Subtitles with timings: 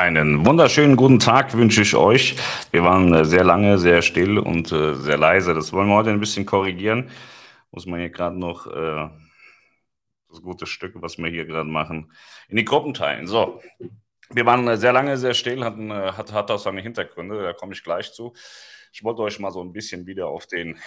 [0.00, 2.34] Einen wunderschönen guten Tag wünsche ich euch.
[2.70, 5.52] Wir waren äh, sehr lange sehr still und äh, sehr leise.
[5.52, 7.10] Das wollen wir heute ein bisschen korrigieren.
[7.70, 9.10] Muss man hier gerade noch äh,
[10.30, 12.10] das gute Stück, was wir hier gerade machen,
[12.48, 13.26] in die Gruppen teilen.
[13.26, 13.60] So,
[14.30, 17.74] wir waren äh, sehr lange sehr still, hatten, hat, hat auch seine Hintergründe, da komme
[17.74, 18.32] ich gleich zu.
[18.94, 20.78] Ich wollte euch mal so ein bisschen wieder auf den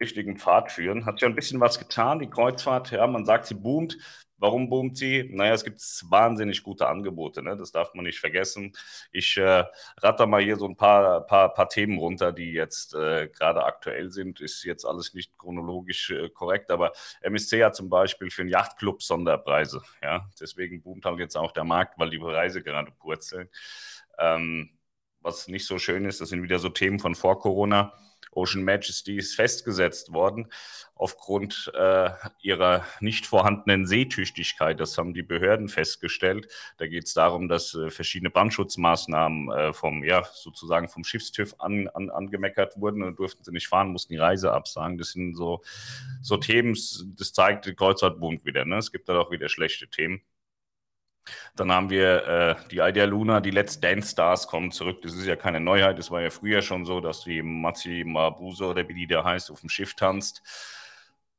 [0.00, 1.06] richtigen Pfad führen.
[1.06, 2.92] Hat ja ein bisschen was getan, die Kreuzfahrt.
[2.92, 3.98] Ja, man sagt, sie boomt.
[4.38, 5.28] Warum boomt sie?
[5.32, 7.56] Naja, es gibt wahnsinnig gute Angebote, ne?
[7.56, 8.72] das darf man nicht vergessen.
[9.10, 9.64] Ich äh,
[9.98, 14.10] ratter mal hier so ein paar, paar, paar Themen runter, die jetzt äh, gerade aktuell
[14.10, 14.40] sind.
[14.40, 19.02] Ist jetzt alles nicht chronologisch äh, korrekt, aber MSC hat zum Beispiel für einen Yachtclub
[19.02, 19.82] Sonderpreise.
[20.02, 20.28] Ja?
[20.40, 23.48] Deswegen boomt halt jetzt auch der Markt, weil die Preise gerade purzeln.
[24.18, 24.70] Ähm,
[25.20, 27.92] was nicht so schön ist, das sind wieder so Themen von vor Corona
[28.32, 30.48] Ocean Majesty ist festgesetzt worden
[30.94, 32.10] aufgrund äh,
[32.42, 34.80] ihrer nicht vorhandenen Seetüchtigkeit.
[34.80, 36.48] Das haben die Behörden festgestellt.
[36.76, 41.88] Da geht es darum, dass äh, verschiedene Brandschutzmaßnahmen äh, vom, ja, sozusagen vom Schiffstüv an,
[41.88, 44.98] an, angemeckert wurden und durften sie nicht fahren, mussten die Reise absagen.
[44.98, 45.62] Das sind so,
[46.20, 46.76] so Themen,
[47.16, 48.64] das zeigt der Kreuzfahrtbund wieder.
[48.64, 48.78] Ne?
[48.78, 50.22] Es gibt da auch wieder schlechte Themen.
[51.56, 55.02] Dann haben wir äh, die Idea Luna, die Let's Dance Stars kommen zurück.
[55.02, 55.98] Das ist ja keine Neuheit.
[55.98, 59.50] Das war ja früher schon so, dass die Matzi Mabuse oder wie die da heißt,
[59.50, 60.42] auf dem Schiff tanzt.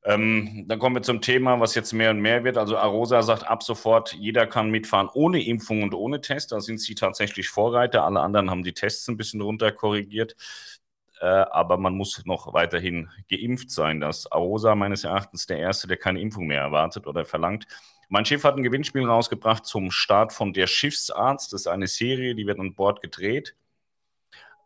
[0.06, 2.58] Ähm, dann kommen wir zum Thema, was jetzt mehr und mehr wird.
[2.58, 6.52] Also Arosa sagt ab sofort, jeder kann mitfahren ohne Impfung und ohne Test.
[6.54, 8.06] Da sind sie tatsächlich Vorreiter.
[8.06, 10.34] Alle anderen haben die Tests ein bisschen runter korrigiert.
[10.34, 10.79] Äh,
[11.26, 14.00] aber man muss noch weiterhin geimpft sein.
[14.00, 17.68] Das Arosa meines Erachtens der Erste, der keine Impfung mehr erwartet oder verlangt.
[18.08, 21.54] Mein Schiff hat ein Gewinnspiel rausgebracht zum Start von Der Schiffsarzt.
[21.54, 23.56] Das ist eine Serie, die wird an Bord gedreht.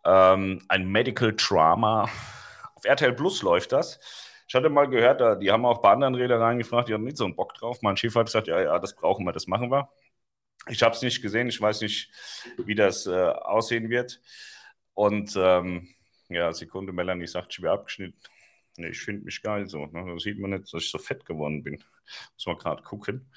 [0.06, 2.10] Ähm, ein Medical Drama.
[2.76, 4.00] Auf RTL Plus läuft das.
[4.48, 7.26] Ich hatte mal gehört, die haben auch bei anderen Reedereien gefragt, die haben nicht so
[7.26, 7.82] einen Bock drauf.
[7.82, 9.90] Mein Schiff hat gesagt, ja, ja, das brauchen wir, das machen wir.
[10.70, 12.12] Ich habe es nicht gesehen, ich weiß nicht,
[12.58, 14.22] wie das äh, aussehen wird.
[14.94, 15.90] Und ähm,
[16.34, 18.20] ja, Sekunde, Melanie sagt, schwer abgeschnitten.
[18.78, 19.86] Nee, ich finde mich geil so.
[19.86, 20.06] Ne?
[20.06, 21.84] Da sieht man nicht, dass ich so fett geworden bin.
[22.36, 23.30] Muss man gerade gucken.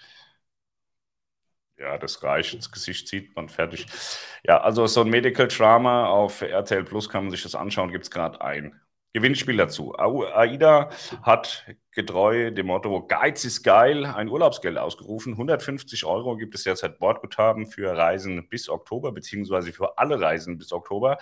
[1.79, 2.57] Ja, das reicht.
[2.57, 3.87] Das Gesicht sieht man fertig.
[4.45, 7.91] Ja, also so ein Medical Drama auf RTL Plus kann man sich das anschauen.
[7.93, 8.81] Gibt es gerade ein
[9.17, 9.95] Gewinnspiel dazu.
[9.97, 10.91] AIDA
[11.23, 15.33] hat getreu dem Motto Geiz ist geil ein Urlaubsgeld ausgerufen.
[15.33, 20.71] 150 Euro gibt es derzeit Bordguthaben für Reisen bis Oktober, beziehungsweise für alle Reisen bis
[20.71, 21.17] Oktober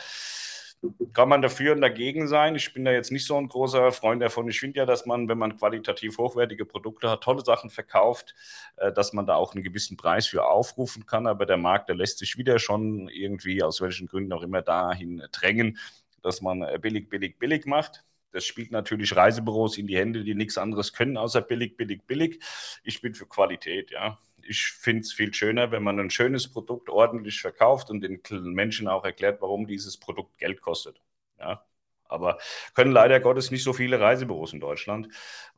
[1.13, 2.57] kann man dafür und dagegen sein.
[2.57, 4.49] Ich bin da jetzt nicht so ein großer Freund davon.
[4.49, 8.35] Ich finde ja, dass man, wenn man qualitativ hochwertige Produkte hat, tolle Sachen verkauft,
[8.77, 11.27] äh, dass man da auch einen gewissen Preis für aufrufen kann.
[11.27, 15.23] Aber der Markt, der lässt sich wieder schon irgendwie, aus welchen Gründen auch immer, dahin
[15.33, 15.79] drängen,
[16.23, 18.05] dass man äh, billig, billig, billig macht.
[18.33, 22.43] Das spielt natürlich Reisebüros in die Hände, die nichts anderes können, außer billig, billig, billig.
[22.83, 26.89] Ich bin für Qualität, ja ich finde es viel schöner, wenn man ein schönes Produkt
[26.89, 28.21] ordentlich verkauft und den
[28.53, 31.01] Menschen auch erklärt, warum dieses Produkt Geld kostet.
[31.39, 31.65] Ja,
[32.05, 32.39] aber
[32.75, 35.09] können leider Gottes nicht so viele Reisebüros in Deutschland.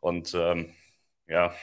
[0.01, 0.75] Und ähm,
[1.29, 1.55] ja,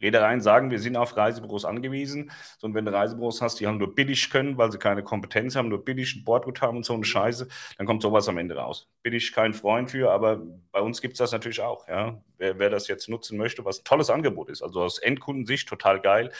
[0.00, 2.30] Reedereien sagen, wir sind auf Reisebüros angewiesen.
[2.62, 5.68] Und wenn du Reisebüros hast, die haben nur billig können, weil sie keine Kompetenz haben,
[5.68, 8.88] nur billig ein Bordgut haben und so eine Scheiße, dann kommt sowas am Ende raus.
[9.02, 10.40] Bin ich kein Freund für, aber
[10.72, 11.88] bei uns gibt es das natürlich auch.
[11.88, 12.22] Ja?
[12.36, 14.62] Wer, wer das jetzt nutzen möchte, was ein tolles Angebot ist.
[14.62, 16.32] Also aus Endkundensicht total geil.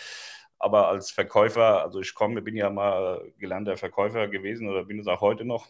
[0.59, 5.07] Aber als Verkäufer, also ich komme, bin ja mal gelernter Verkäufer gewesen oder bin es
[5.07, 5.69] auch heute noch.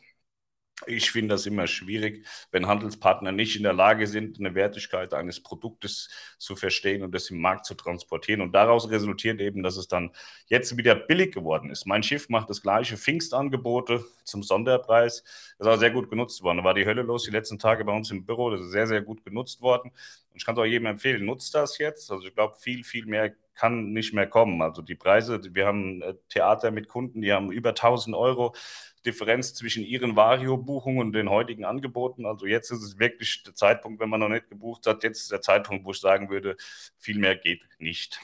[0.87, 5.43] Ich finde das immer schwierig, wenn Handelspartner nicht in der Lage sind, eine Wertigkeit eines
[5.43, 6.09] Produktes
[6.39, 8.41] zu verstehen und das im Markt zu transportieren.
[8.43, 10.13] Und daraus resultiert eben, dass es dann
[10.47, 11.87] jetzt wieder billig geworden ist.
[11.87, 15.25] Mein Schiff macht das gleiche Pfingstangebote zum Sonderpreis.
[15.59, 16.59] Das ist auch sehr gut genutzt worden.
[16.59, 18.51] Da war die Hölle los die letzten Tage bei uns im Büro.
[18.51, 19.91] Das ist sehr, sehr gut genutzt worden.
[19.91, 22.13] Und ich kann es auch jedem empfehlen, nutzt das jetzt.
[22.13, 24.63] Also ich glaube, viel, viel mehr kann nicht mehr kommen.
[24.63, 28.55] Also die Preise, wir haben äh, Theater mit Kunden, die haben über 1000 Euro
[29.09, 32.27] Differenz zwischen ihren Vario-Buchungen und den heutigen Angeboten.
[32.27, 35.33] Also jetzt ist es wirklich der Zeitpunkt, wenn man noch nicht gebucht hat, jetzt ist
[35.33, 36.57] der Zeitpunkt, wo ich sagen würde,
[36.99, 38.21] viel mehr geht nicht.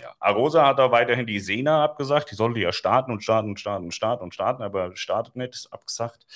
[0.00, 2.30] Ja, Arosa hat da weiterhin die Sena abgesagt.
[2.32, 5.54] Die sollte ja starten und starten und starten und starten und starten, aber startet nicht,
[5.54, 6.26] ist abgesagt.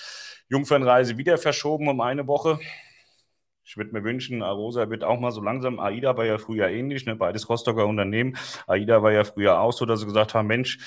[0.49, 2.61] Jungfernreise wieder verschoben um eine Woche.
[3.65, 7.05] Ich würde mir wünschen, Arosa wird auch mal so langsam, AIDA war ja früher ähnlich,
[7.05, 7.17] ne?
[7.17, 8.37] beides Rostocker Unternehmen.
[8.67, 10.79] AIDA war ja früher auch so, dass sie gesagt haben, Mensch,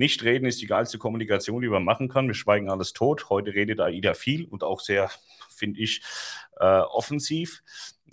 [0.00, 2.26] nicht reden ist die geilste Kommunikation, die man machen kann.
[2.26, 3.28] Wir schweigen alles tot.
[3.28, 5.10] Heute redet AIDA viel und auch sehr,
[5.50, 6.02] finde ich,
[6.58, 7.62] äh, offensiv.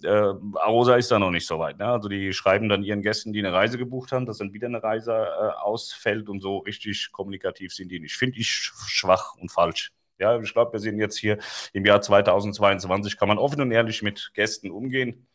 [0.04, 1.80] Äh, Arosa ist da noch nicht so weit.
[1.80, 1.86] Ne?
[1.86, 4.84] Also die schreiben dann ihren Gästen, die eine Reise gebucht haben, dass dann wieder eine
[4.84, 8.18] Reise äh, ausfällt und so richtig kommunikativ sind die nicht.
[8.18, 9.94] Finde ich schwach und falsch.
[10.20, 11.38] Ja, ich glaube, wir sind jetzt hier
[11.72, 15.26] im Jahr 2022, kann man offen und ehrlich mit Gästen umgehen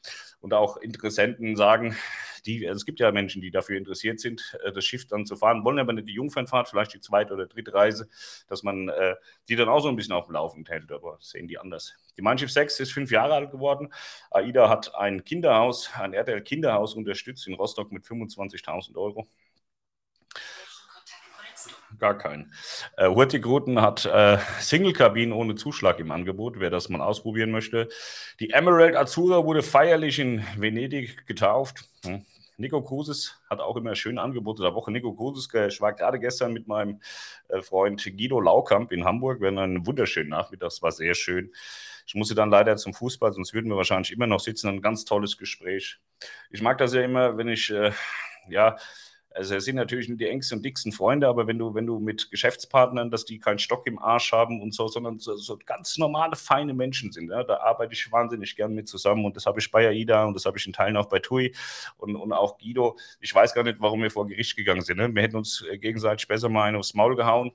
[0.40, 1.96] und auch Interessenten sagen,
[2.46, 5.64] Die, es gibt ja Menschen, die dafür interessiert sind, äh, das Schiff dann zu fahren,
[5.64, 8.08] wollen aber nicht die Jungfernfahrt, vielleicht die zweite oder dritte Reise,
[8.48, 9.14] dass man äh,
[9.48, 11.94] die dann auch so ein bisschen auf dem Laufenden hält, aber sehen die anders.
[12.16, 13.92] Die Mein Schiff 6 ist fünf Jahre alt geworden.
[14.30, 19.28] AIDA hat ein Kinderhaus, ein RTL Kinderhaus unterstützt in Rostock mit 25.000 Euro
[21.98, 22.52] gar keinen.
[22.96, 27.88] Äh, Hurtigruten hat äh, Single-Kabinen ohne Zuschlag im Angebot, wer das mal ausprobieren möchte.
[28.40, 31.88] Die Emerald Azura wurde feierlich in Venedig getauft.
[32.04, 32.24] Hm.
[32.62, 34.92] Nico Kruses hat auch immer schöne Angebote der Woche.
[34.92, 37.00] Nico Kruses, ich war gerade gestern mit meinem
[37.48, 39.40] äh, Freund Guido Laukamp in Hamburg.
[39.40, 41.52] Wir hatten einen wunderschönen Nachmittag, es war sehr schön.
[42.06, 44.68] Ich musste dann leider zum Fußball, sonst würden wir wahrscheinlich immer noch sitzen.
[44.68, 45.98] Ein ganz tolles Gespräch.
[46.50, 47.90] Ich mag das ja immer, wenn ich, äh,
[48.48, 48.76] ja,
[49.34, 51.99] also es sind natürlich nicht die engsten und dicksten Freunde, aber wenn du, wenn du
[51.99, 55.99] mit Geschäftspartnern, dass die keinen Stock im Arsch haben und so, sondern so, so ganz
[55.99, 59.61] normale, feine Menschen sind, ja, da arbeite ich wahnsinnig gern mit zusammen und das habe
[59.61, 61.55] ich bei AIDA und das habe ich in Teilen auch bei TUI
[61.96, 62.99] und, und auch Guido.
[63.20, 64.99] Ich weiß gar nicht, warum wir vor Gericht gegangen sind.
[64.99, 65.14] Ne?
[65.14, 67.52] Wir hätten uns gegenseitig besser mal einen aufs Maul gehauen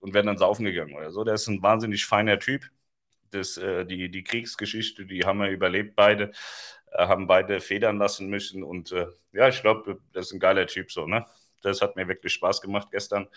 [0.00, 1.24] und wären dann saufen gegangen oder so.
[1.24, 2.70] Der ist ein wahnsinnig feiner Typ.
[3.30, 6.32] Das, äh, die, die Kriegsgeschichte, die haben wir überlebt beide.
[6.92, 8.62] Äh, haben beide federn lassen müssen.
[8.62, 11.06] Und äh, ja, ich glaube, das ist ein geiler Typ so.
[11.06, 11.24] Ne?
[11.62, 13.28] Das hat mir wirklich Spaß gemacht gestern.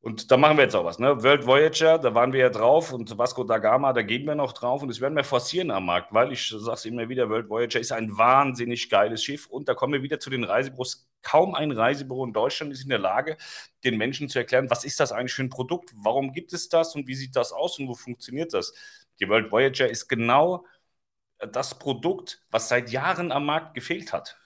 [0.00, 0.98] Und da machen wir jetzt auch was.
[0.98, 1.22] Ne?
[1.22, 4.52] World Voyager, da waren wir ja drauf und Vasco da Gama, da gehen wir noch
[4.52, 7.48] drauf und das werden wir forcieren am Markt, weil ich sage es immer wieder, World
[7.48, 11.08] Voyager ist ein wahnsinnig geiles Schiff und da kommen wir wieder zu den Reisebüros.
[11.22, 13.36] Kaum ein Reisebüro in Deutschland ist in der Lage,
[13.82, 16.94] den Menschen zu erklären, was ist das eigentlich für ein Produkt, warum gibt es das
[16.94, 18.74] und wie sieht das aus und wo funktioniert das.
[19.18, 20.64] Die World Voyager ist genau
[21.38, 24.38] das Produkt, was seit Jahren am Markt gefehlt hat.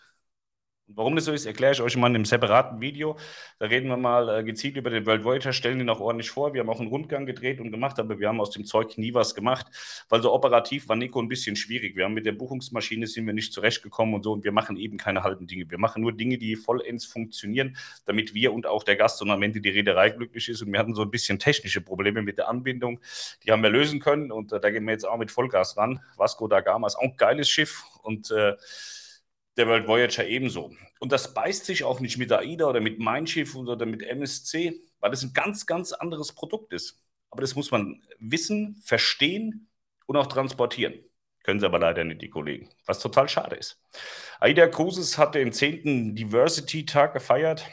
[0.95, 3.17] Warum das so ist, erkläre ich euch mal in einem separaten Video.
[3.59, 6.53] Da reden wir mal äh, gezielt über den World Voyager, stellen ihn auch ordentlich vor.
[6.53, 9.15] Wir haben auch einen Rundgang gedreht und gemacht, aber wir haben aus dem Zeug nie
[9.15, 9.67] was gemacht,
[10.09, 11.95] weil so operativ war Nico ein bisschen schwierig.
[11.95, 14.99] Wir haben mit der Buchungsmaschine sind wir nicht zurechtgekommen und so und wir machen eben
[14.99, 15.71] keine halben Dinge.
[15.71, 19.43] Wir machen nur Dinge, die vollends funktionieren, damit wir und auch der Gast und am
[19.43, 20.63] Ende die Reederei glücklich ist.
[20.63, 23.01] Und wir hatten so ein bisschen technische Probleme mit der Anbindung.
[23.45, 26.01] Die haben wir lösen können und äh, da gehen wir jetzt auch mit Vollgas ran.
[26.17, 28.55] Vasco da Gama ist auch ein geiles Schiff und äh,
[29.61, 30.73] der World Voyager ebenso.
[31.01, 34.81] Und das beißt sich auch nicht mit AIDA oder mit Mein Schiff oder mit MSC,
[35.01, 36.99] weil das ein ganz, ganz anderes Produkt ist.
[37.31, 39.69] Aber das muss man wissen, verstehen
[40.07, 40.95] und auch transportieren.
[41.43, 43.83] Können sie aber leider nicht, die Kollegen, was total schade ist.
[44.41, 46.15] AIDA Cruises hat den 10.
[46.15, 47.67] Diversity-Tag gefeiert.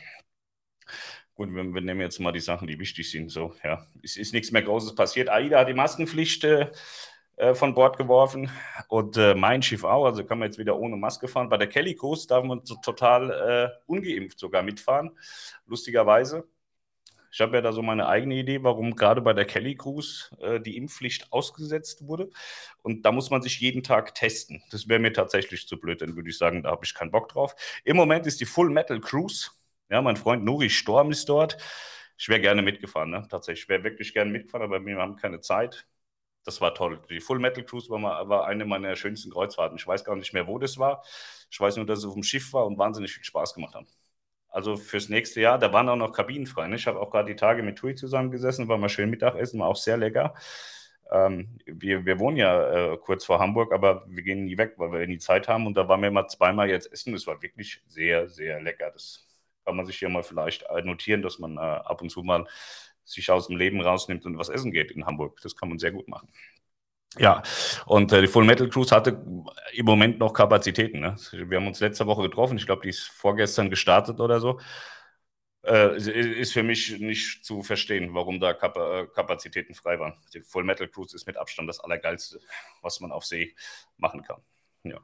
[1.33, 3.29] Gut, wir, wir, nehmen jetzt mal die Sachen, die wichtig sind.
[3.29, 5.29] So, ja, es ist nichts mehr Großes passiert.
[5.29, 6.71] AIDA hat die Maskenpflicht äh,
[7.37, 8.49] äh, von Bord geworfen
[8.87, 11.49] und äh, mein Schiff auch, also kann man jetzt wieder ohne Maske fahren.
[11.49, 15.11] Bei der Kelly Cruise darf man so total äh, ungeimpft sogar mitfahren,
[15.67, 16.47] lustigerweise.
[17.31, 20.59] Ich habe ja da so meine eigene Idee, warum gerade bei der Kelly Cruise äh,
[20.59, 22.31] die Impfpflicht ausgesetzt wurde.
[22.81, 24.63] Und da muss man sich jeden Tag testen.
[24.71, 27.29] Das wäre mir tatsächlich zu blöd, dann würde ich sagen, da habe ich keinen Bock
[27.29, 27.55] drauf.
[27.83, 29.51] Im Moment ist die Full Metal Cruise.
[29.89, 31.57] Ja, mein Freund Nuri Storm ist dort.
[32.17, 33.27] Ich wäre gerne mitgefahren, ne?
[33.29, 33.65] tatsächlich.
[33.65, 35.85] Ich wäre wirklich gerne mitgefahren, aber wir haben keine Zeit
[36.47, 36.99] das war toll.
[37.09, 39.77] Die Full Metal Cruise war, mal, war eine meiner schönsten Kreuzfahrten.
[39.77, 41.03] Ich weiß gar nicht mehr, wo das war.
[41.51, 43.87] Ich weiß nur, dass es auf dem Schiff war und wahnsinnig viel Spaß gemacht haben.
[44.47, 46.67] Also fürs nächste Jahr, da waren auch noch Kabinen frei.
[46.67, 46.77] Ne?
[46.77, 49.75] Ich habe auch gerade die Tage mit Tui zusammengesessen, war mal schön Mittagessen, war auch
[49.75, 50.35] sehr lecker.
[51.11, 54.93] Ähm, wir, wir wohnen ja äh, kurz vor Hamburg, aber wir gehen nie weg, weil
[54.93, 55.67] wir nie Zeit haben.
[55.67, 57.11] Und da waren wir mal zweimal jetzt essen.
[57.11, 58.89] Das war wirklich sehr, sehr lecker.
[58.91, 59.25] Das
[59.65, 62.47] kann man sich hier mal vielleicht notieren, dass man äh, ab und zu mal
[63.07, 65.39] sich aus dem Leben rausnimmt und was essen geht in Hamburg.
[65.41, 66.29] Das kann man sehr gut machen.
[67.17, 67.41] Ja,
[67.85, 69.23] und äh, die Full Metal Cruise hatte
[69.73, 70.99] im Moment noch Kapazitäten.
[70.99, 71.15] Ne?
[71.31, 72.57] Wir haben uns letzte Woche getroffen.
[72.57, 74.59] Ich glaube, die ist vorgestern gestartet oder so.
[75.63, 80.13] Äh, ist für mich nicht zu verstehen, warum da Kap äh, Kapazitäten frei waren.
[80.33, 82.39] Die Full Metal Cruise ist mit Abstand das Allergeilste,
[82.81, 83.55] was man auf See
[83.97, 84.41] machen kann.
[84.83, 84.99] Ja.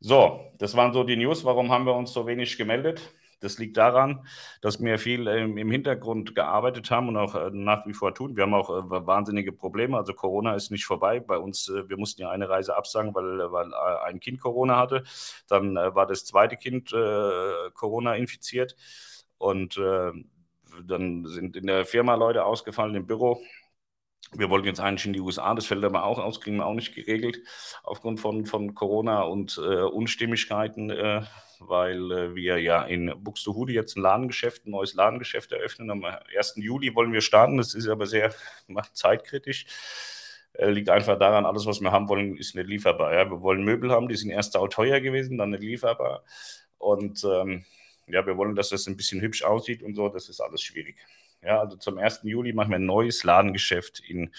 [0.00, 1.44] So, das waren so die News.
[1.44, 3.00] Warum haben wir uns so wenig gemeldet?
[3.42, 4.24] Das liegt daran,
[4.60, 8.36] dass wir viel ähm, im Hintergrund gearbeitet haben und auch äh, nach wie vor tun.
[8.36, 9.96] Wir haben auch äh, wahnsinnige Probleme.
[9.96, 11.18] Also Corona ist nicht vorbei.
[11.18, 15.02] Bei uns, äh, wir mussten ja eine Reise absagen, weil, weil ein Kind Corona hatte.
[15.48, 16.90] Dann war das zweite Kind
[17.74, 18.76] Corona infiziert.
[19.38, 23.40] Und dann sind in der Firma Leute ausgefallen im Büro.
[24.34, 26.74] Wir wollten jetzt eigentlich in die USA, das fällt aber auch aus, kriegen wir auch
[26.74, 27.40] nicht geregelt
[27.82, 31.22] aufgrund von, von Corona und äh, Unstimmigkeiten, äh,
[31.68, 35.90] weil äh, wir ja in Buxtehude jetzt ein Ladengeschäft, ein neues Ladengeschäft eröffnen.
[35.90, 36.54] Am 1.
[36.56, 38.34] Juli wollen wir starten, das ist aber sehr
[38.92, 39.66] zeitkritisch.
[40.54, 43.14] Äh, liegt einfach daran, alles, was wir haben wollen, ist nicht lieferbar.
[43.14, 43.30] Ja?
[43.30, 46.24] Wir wollen Möbel haben, die sind erst auch teuer gewesen, dann nicht lieferbar.
[46.78, 47.64] Und ähm,
[48.06, 50.96] ja, wir wollen, dass das ein bisschen hübsch aussieht und so, das ist alles schwierig.
[51.42, 52.20] Ja, also zum 1.
[52.24, 54.32] Juli machen wir ein neues Ladengeschäft in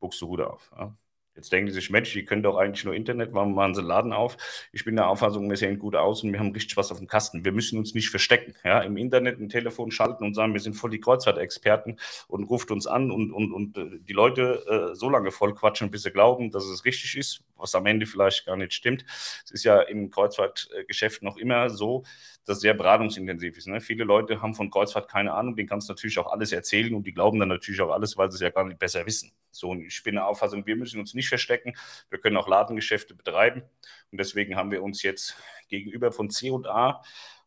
[0.00, 0.70] Buxtehude auf.
[0.76, 0.94] Ja.
[1.38, 3.88] Jetzt denken die sich, Mensch, die können doch eigentlich nur Internet, warum machen sie einen
[3.88, 4.36] Laden auf?
[4.72, 7.06] Ich bin der Auffassung, wir sehen gut aus und wir haben richtig was auf dem
[7.06, 7.44] Kasten.
[7.44, 8.54] Wir müssen uns nicht verstecken.
[8.64, 8.80] Ja?
[8.80, 12.88] Im Internet ein Telefon schalten und sagen, wir sind voll die Kreuzfahrtexperten und ruft uns
[12.88, 16.50] an und, und, und äh, die Leute äh, so lange voll quatschen, bis sie glauben,
[16.50, 19.04] dass es richtig ist, was am Ende vielleicht gar nicht stimmt.
[19.44, 22.04] Es ist ja im Kreuzfahrtgeschäft noch immer so,
[22.44, 23.66] das sehr beratungsintensiv ist.
[23.66, 23.80] Ne?
[23.80, 27.06] Viele Leute haben von Kreuzfahrt keine Ahnung, denen kannst du natürlich auch alles erzählen und
[27.06, 29.32] die glauben dann natürlich auch alles, weil sie es ja gar nicht besser wissen.
[29.50, 31.74] So, und ich bin der Auffassung, wir müssen uns nicht verstecken,
[32.10, 33.62] wir können auch Ladengeschäfte betreiben
[34.10, 35.36] und deswegen haben wir uns jetzt
[35.68, 37.02] gegenüber von C&A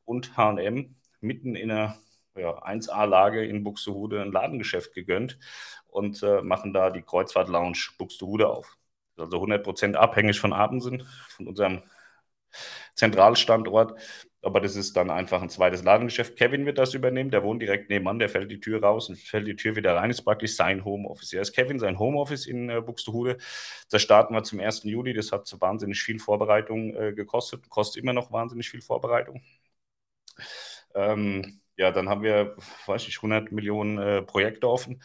[0.05, 1.97] und H&M mitten in einer
[2.35, 5.37] ja, 1A-Lage in Buxtehude ein Ladengeschäft gegönnt
[5.87, 8.77] und äh, machen da die Kreuzfahrt-Lounge Buxtehude auf.
[9.21, 11.83] Also 100% abhängig von Abendsinn, von unserem
[12.95, 13.99] Zentralstandort.
[14.43, 16.35] Aber das ist dann einfach ein zweites Ladengeschäft.
[16.35, 19.47] Kevin wird das übernehmen, der wohnt direkt nebenan, der fällt die Tür raus und fällt
[19.47, 21.31] die Tür wieder rein, ist praktisch sein Homeoffice.
[21.31, 23.37] Ja, ist Kevin sein Homeoffice in äh, Buxtehude.
[23.91, 24.89] Das starten wir zum 1.
[24.89, 29.43] Juli, das hat so wahnsinnig viel Vorbereitung äh, gekostet, kostet immer noch wahnsinnig viel Vorbereitung.
[30.95, 35.01] Ähm, ja, dann haben wir, weiß ich, 100 Millionen äh, Projekte offen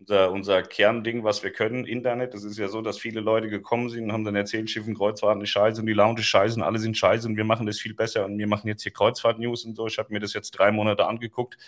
[0.00, 2.34] unser, unser Kernding, was wir können, Internet.
[2.34, 5.42] Das ist ja so, dass viele Leute gekommen sind und haben dann erzählt, Schiffen, Kreuzfahrten
[5.42, 7.78] ist scheiße und die Lounge ist scheiße und alle sind scheiße und wir machen das
[7.78, 9.86] viel besser und wir machen jetzt hier Kreuzfahrt-News und so.
[9.86, 11.58] Ich habe mir das jetzt drei Monate angeguckt.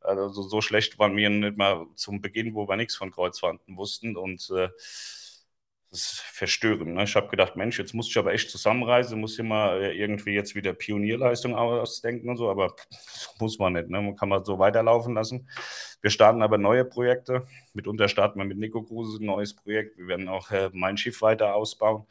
[0.00, 4.16] Also so schlecht waren wir nicht mal zum Beginn, wo wir nichts von Kreuzfahrten wussten
[4.16, 4.68] und äh,
[5.94, 6.94] das ist verstörend.
[6.94, 7.04] Ne?
[7.04, 10.32] Ich habe gedacht, Mensch, jetzt muss ich aber echt zusammenreisen, muss hier mal äh, irgendwie
[10.32, 12.74] jetzt wieder Pionierleistung ausdenken und so, aber
[13.38, 13.88] muss man nicht.
[13.88, 14.02] Ne?
[14.02, 15.48] Man kann man so weiterlaufen lassen.
[16.02, 17.46] Wir starten aber neue Projekte.
[17.74, 19.96] Mitunter starten wir mit Nico Kruse ein neues Projekt.
[19.96, 22.06] Wir werden auch äh, mein Schiff weiter ausbauen.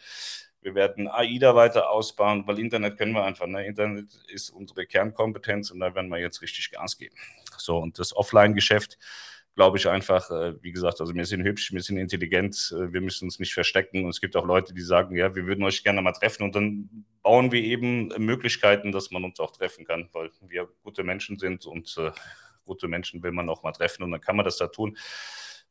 [0.62, 3.48] Wir werden AIDA weiter ausbauen, weil Internet können wir einfach.
[3.48, 3.66] Ne?
[3.66, 7.18] Internet ist unsere Kernkompetenz und da werden wir jetzt richtig Gas geben.
[7.58, 8.98] So, und das Offline-Geschäft,
[9.56, 13.02] glaube ich einfach, äh, wie gesagt, also wir sind hübsch, wir sind intelligent, äh, wir
[13.02, 14.04] müssen uns nicht verstecken.
[14.04, 16.44] Und es gibt auch Leute, die sagen, ja, wir würden euch gerne mal treffen.
[16.44, 21.04] Und dann bauen wir eben Möglichkeiten, dass man uns auch treffen kann, weil wir gute
[21.04, 22.12] Menschen sind und äh,
[22.66, 24.98] gute Menschen will man auch mal treffen und dann kann man das da tun.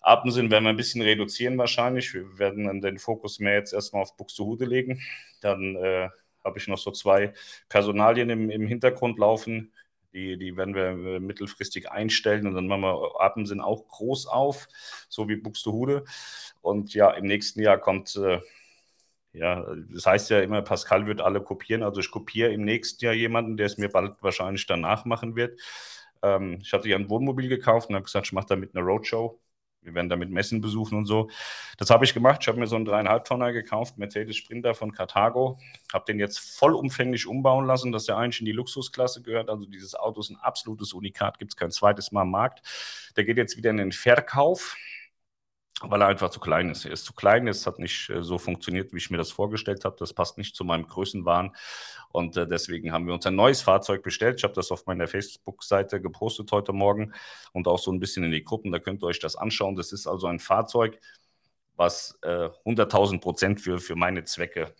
[0.00, 2.12] Abendsinn werden wir ein bisschen reduzieren wahrscheinlich.
[2.12, 5.00] Wir werden dann den Fokus mehr jetzt erstmal auf Buxtehude legen.
[5.40, 6.08] Dann äh,
[6.44, 7.32] habe ich noch so zwei
[7.68, 9.72] Personalien im, im Hintergrund laufen.
[10.12, 14.68] Die, die werden wir äh, mittelfristig einstellen und dann machen wir Abendsinn auch groß auf,
[15.08, 16.04] so wie Buxtehude.
[16.60, 18.40] Und ja, im nächsten Jahr kommt, äh,
[19.32, 21.82] ja, das heißt ja immer, Pascal wird alle kopieren.
[21.82, 25.58] Also ich kopiere im nächsten Jahr jemanden, der es mir bald wahrscheinlich danach machen wird.
[26.22, 29.40] Ähm, ich hatte ja ein Wohnmobil gekauft und habe gesagt, ich mache damit eine Roadshow.
[29.82, 31.28] Wir werden damit Messen besuchen und so.
[31.76, 32.38] Das habe ich gemacht.
[32.42, 35.58] Ich habe mir so einen dreieinhalb Tonner gekauft, Mercedes Sprinter von Carthago.
[35.92, 39.50] Habe den jetzt vollumfänglich umbauen lassen, dass der eigentlich in die Luxusklasse gehört.
[39.50, 42.62] Also dieses Auto ist ein absolutes Unikat, gibt es kein zweites Mal am Markt.
[43.16, 44.76] Der geht jetzt wieder in den Verkauf
[45.80, 46.84] weil er einfach zu klein ist.
[46.84, 49.84] Er ist zu klein, es hat nicht äh, so funktioniert, wie ich mir das vorgestellt
[49.84, 49.96] habe.
[49.98, 51.56] Das passt nicht zu meinem Größenwahn.
[52.10, 54.38] Und äh, deswegen haben wir uns ein neues Fahrzeug bestellt.
[54.38, 57.12] Ich habe das auf meiner Facebook-Seite gepostet heute Morgen
[57.52, 58.70] und auch so ein bisschen in die Gruppen.
[58.70, 59.76] Da könnt ihr euch das anschauen.
[59.76, 60.98] Das ist also ein Fahrzeug,
[61.76, 64.74] was äh, 100.000 Prozent für, für meine Zwecke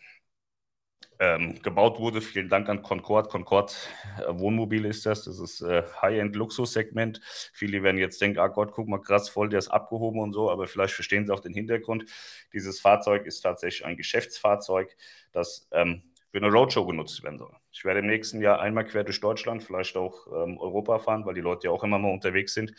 [1.23, 2.21] ähm, gebaut wurde.
[2.21, 3.31] Vielen Dank an Concord.
[3.31, 3.77] Concord
[4.19, 5.25] äh, Wohnmobil ist das.
[5.25, 7.21] Das ist äh, High-End-Luxus-Segment.
[7.53, 10.51] Viele werden jetzt denken, ah Gott, guck mal, krass voll, der ist abgehoben und so,
[10.51, 12.07] aber vielleicht verstehen sie auch den Hintergrund.
[12.53, 14.97] Dieses Fahrzeug ist tatsächlich ein Geschäftsfahrzeug,
[15.31, 16.03] das ähm,
[16.33, 17.55] für eine Roadshow genutzt werden soll.
[17.71, 21.35] Ich werde im nächsten Jahr einmal quer durch Deutschland, vielleicht auch ähm, Europa fahren, weil
[21.35, 22.75] die Leute ja auch immer mal unterwegs sind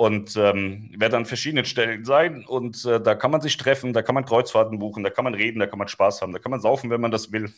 [0.00, 2.46] und ähm, werde an verschiedenen Stellen sein.
[2.46, 5.34] Und äh, da kann man sich treffen, da kann man Kreuzfahrten buchen, da kann man
[5.34, 7.52] reden, da kann man Spaß haben, da kann man saufen, wenn man das will.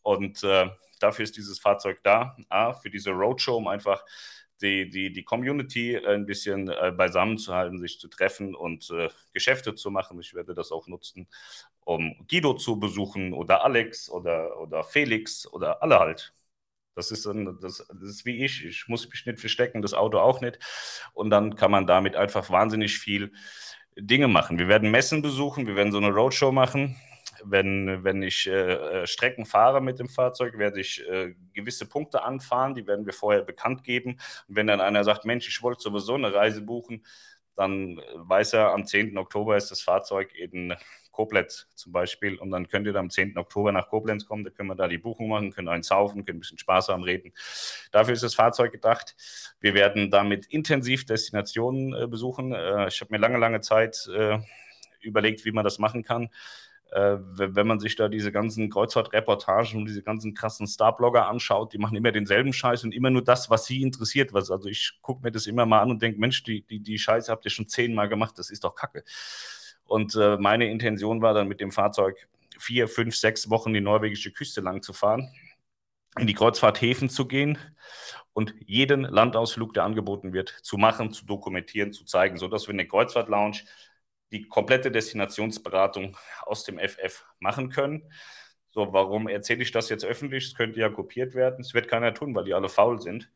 [0.00, 4.02] Und äh, dafür ist dieses Fahrzeug da, A, für diese Roadshow, um einfach
[4.62, 9.10] die, die, die Community ein bisschen äh, beisammen zu halten, sich zu treffen und äh,
[9.34, 10.18] Geschäfte zu machen.
[10.20, 11.28] Ich werde das auch nutzen,
[11.80, 16.32] um Guido zu besuchen oder Alex oder, oder Felix oder alle halt.
[16.94, 18.64] Das ist, ein, das, das ist wie ich.
[18.64, 20.58] Ich muss mich nicht verstecken, das Auto auch nicht.
[21.12, 23.32] Und dann kann man damit einfach wahnsinnig viel
[23.96, 24.58] Dinge machen.
[24.58, 26.96] Wir werden Messen besuchen, wir werden so eine Roadshow machen.
[27.42, 32.22] Wenn, wenn ich äh, äh, Strecken fahre mit dem Fahrzeug, werde ich äh, gewisse Punkte
[32.22, 34.18] anfahren, die werden wir vorher bekannt geben.
[34.48, 37.04] Und wenn dann einer sagt, Mensch, ich wollte sowieso eine Reise buchen,
[37.56, 39.16] dann weiß er, am 10.
[39.18, 40.74] Oktober ist das Fahrzeug in
[41.14, 42.36] Koblenz zum Beispiel.
[42.36, 43.38] Und dann könnt ihr am 10.
[43.38, 46.38] Oktober nach Koblenz kommen, da können wir da die Buchung machen, können einen saufen, können
[46.38, 47.32] ein bisschen Spaß haben, reden.
[47.92, 49.14] Dafür ist das Fahrzeug gedacht.
[49.60, 52.52] Wir werden damit intensiv Destinationen äh, besuchen.
[52.52, 54.38] Äh, ich habe mir lange, lange Zeit äh,
[55.00, 56.30] überlegt, wie man das machen kann
[56.90, 61.78] äh, wenn man sich da diese ganzen Kreuzfahrtreportagen und diese ganzen krassen Starblogger anschaut, die
[61.78, 64.32] machen immer denselben Scheiß und immer nur das, was sie interessiert.
[64.32, 66.98] Was, also ich gucke mir das immer mal an und denke, Mensch, die, die, die
[66.98, 69.04] Scheiße habt ihr schon zehnmal gemacht, das ist doch Kacke.
[69.84, 74.30] Und äh, meine Intention war dann mit dem Fahrzeug vier, fünf, sechs Wochen die norwegische
[74.32, 75.32] Küste lang zu fahren,
[76.18, 77.58] in die Kreuzfahrthäfen zu gehen
[78.32, 82.78] und jeden Landausflug, der angeboten wird, zu machen, zu dokumentieren, zu zeigen, sodass wir in
[82.78, 83.62] der Kreuzfahrt-Lounge
[84.34, 88.02] die komplette Destinationsberatung aus dem FF machen können.
[88.70, 90.46] So, warum erzähle ich das jetzt öffentlich?
[90.46, 91.60] Es könnte ja kopiert werden.
[91.60, 93.30] Es wird keiner tun, weil die alle faul sind.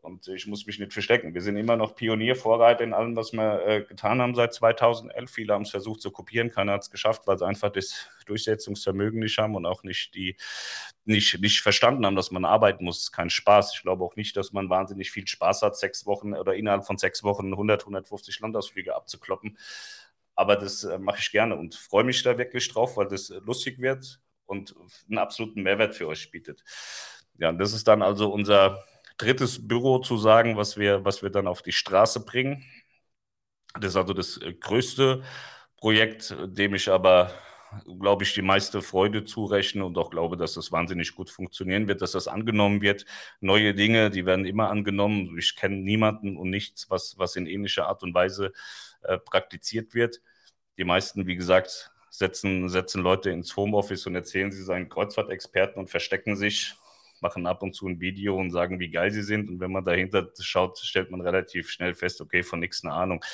[0.00, 1.34] Und ich muss mich nicht verstecken.
[1.34, 5.30] Wir sind immer noch Pionier, Vorreiter in allem, was wir äh, getan haben seit 2011.
[5.30, 9.20] Viele haben es versucht zu kopieren, keiner hat es geschafft, weil sie einfach das Durchsetzungsvermögen
[9.20, 10.36] nicht haben und auch nicht, die,
[11.04, 12.98] nicht, nicht verstanden haben, dass man arbeiten muss.
[12.98, 13.74] Es ist kein Spaß.
[13.74, 16.96] Ich glaube auch nicht, dass man wahnsinnig viel Spaß hat, sechs Wochen oder innerhalb von
[16.96, 19.58] sechs Wochen 100, 150 Landausflüge abzukloppen.
[20.38, 23.80] Aber das äh, mache ich gerne und freue mich da wirklich drauf, weil das lustig
[23.80, 24.72] wird und
[25.08, 26.62] einen absoluten Mehrwert für euch bietet.
[27.38, 28.84] Ja, das ist dann also unser
[29.18, 32.64] drittes Büro zu sagen, was wir, was wir dann auf die Straße bringen.
[33.74, 35.24] Das ist also das äh, größte
[35.76, 37.32] Projekt, dem ich aber,
[37.98, 42.00] glaube ich, die meiste Freude zurechne und auch glaube, dass das wahnsinnig gut funktionieren wird,
[42.00, 43.06] dass das angenommen wird.
[43.40, 45.36] Neue Dinge, die werden immer angenommen.
[45.36, 48.50] Ich kenne niemanden und nichts, was, was in ähnlicher Art und Weise äh,
[49.24, 50.20] praktiziert wird.
[50.76, 55.90] Die meisten, wie gesagt, setzen, setzen Leute ins Homeoffice und erzählen, sie seien Kreuzfahrtexperten und
[55.90, 56.74] verstecken sich
[57.22, 59.48] machen ab und zu ein Video und sagen, wie geil sie sind.
[59.48, 63.24] Und wenn man dahinter schaut, stellt man relativ schnell fest, okay, von nichts eine Ahnung.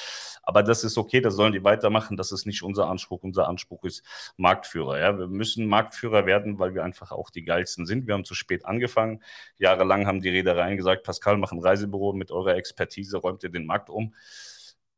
[0.42, 2.16] Aber das ist okay, das sollen die weitermachen.
[2.16, 3.22] Das ist nicht unser Anspruch.
[3.22, 4.02] Unser Anspruch ist
[4.36, 4.98] Marktführer.
[4.98, 5.18] Ja?
[5.18, 8.06] Wir müssen Marktführer werden, weil wir einfach auch die geilsten sind.
[8.06, 9.22] Wir haben zu spät angefangen.
[9.58, 13.66] Jahrelang haben die Reedereien gesagt, Pascal, mach ein Reisebüro mit eurer Expertise, räumt ihr den
[13.66, 14.14] Markt um.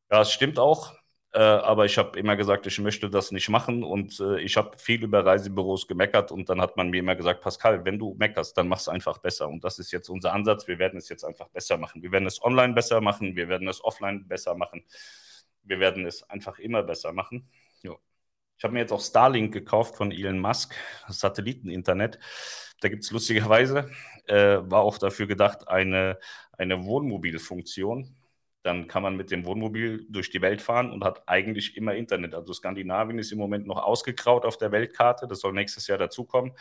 [0.09, 0.93] Ja, es stimmt auch.
[1.33, 4.77] Äh, aber ich habe immer gesagt, ich möchte das nicht machen und äh, ich habe
[4.77, 8.57] viel über Reisebüros gemeckert und dann hat man mir immer gesagt, Pascal, wenn du meckerst,
[8.57, 10.67] dann mach es einfach besser und das ist jetzt unser Ansatz.
[10.67, 12.01] Wir werden es jetzt einfach besser machen.
[12.01, 14.85] Wir werden es online besser machen, wir werden es offline besser machen,
[15.63, 17.49] wir werden es einfach immer besser machen.
[17.83, 17.99] Jo.
[18.57, 20.73] Ich habe mir jetzt auch Starlink gekauft von Elon Musk,
[21.07, 22.19] das Satelliteninternet.
[22.79, 23.91] Da gibt es lustigerweise,
[24.27, 26.17] äh, war auch dafür gedacht, eine,
[26.57, 28.15] eine Wohnmobilfunktion
[28.67, 32.35] dann kann man mit dem Wohnmobil durch die Welt fahren und hat eigentlich immer Internet.
[32.35, 35.25] Also Skandinavien ist im Moment noch ausgekraut auf der Weltkarte.
[35.25, 36.51] Das soll nächstes Jahr dazukommen.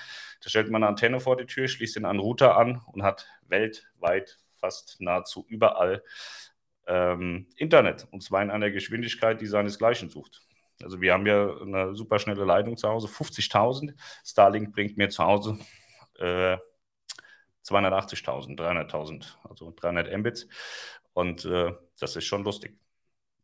[0.41, 3.27] Da stellt man eine Antenne vor die Tür, schließt den einen Router an und hat
[3.49, 6.05] weltweit fast nahezu überall
[6.87, 8.07] ähm, Internet.
[8.13, 10.43] Und zwar in einer Geschwindigkeit, die seinesgleichen sucht.
[10.85, 13.95] Also wir haben ja eine super schnelle Leitung zu Hause, 50.000.
[14.25, 15.59] Starlink bringt mir zu Hause
[16.21, 16.57] äh,
[17.65, 20.47] 280.000, 300.000, also 300 Mbits.
[21.17, 22.79] Und äh, das ist schon lustig.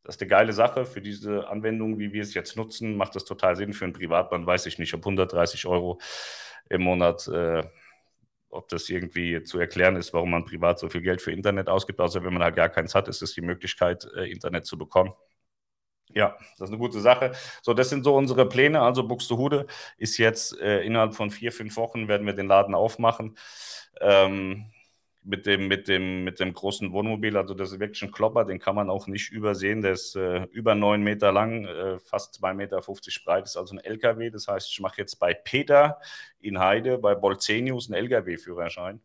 [0.02, 2.96] Das ist eine geile Sache für diese Anwendung, wie wir es jetzt nutzen.
[2.96, 4.44] Macht das total Sinn für einen Privatmann?
[4.46, 5.98] Weiß ich nicht, ob 130 Euro
[6.68, 7.62] im Monat, äh,
[8.50, 11.98] ob das irgendwie zu erklären ist, warum man privat so viel Geld für Internet ausgibt.
[11.98, 15.14] Außer wenn man halt gar keins hat, ist es die Möglichkeit, äh, Internet zu bekommen.
[16.10, 17.32] Ja, das ist eine gute Sache.
[17.62, 18.82] So, das sind so unsere Pläne.
[18.82, 23.38] Also Buxtehude ist jetzt äh, innerhalb von vier, fünf Wochen werden wir den Laden aufmachen.
[23.98, 24.70] Ähm,
[25.24, 27.36] mit dem, mit dem, mit dem großen Wohnmobil.
[27.36, 29.82] Also das ist wirklich ein Klopper, den kann man auch nicht übersehen.
[29.82, 33.74] Der ist äh, über neun Meter lang, äh, fast zwei Meter 50 breit, ist also
[33.74, 34.30] ein LKW.
[34.30, 36.00] Das heißt, ich mache jetzt bei Peter
[36.40, 39.00] in Heide, bei Bolzenius einen LKW-Führerschein.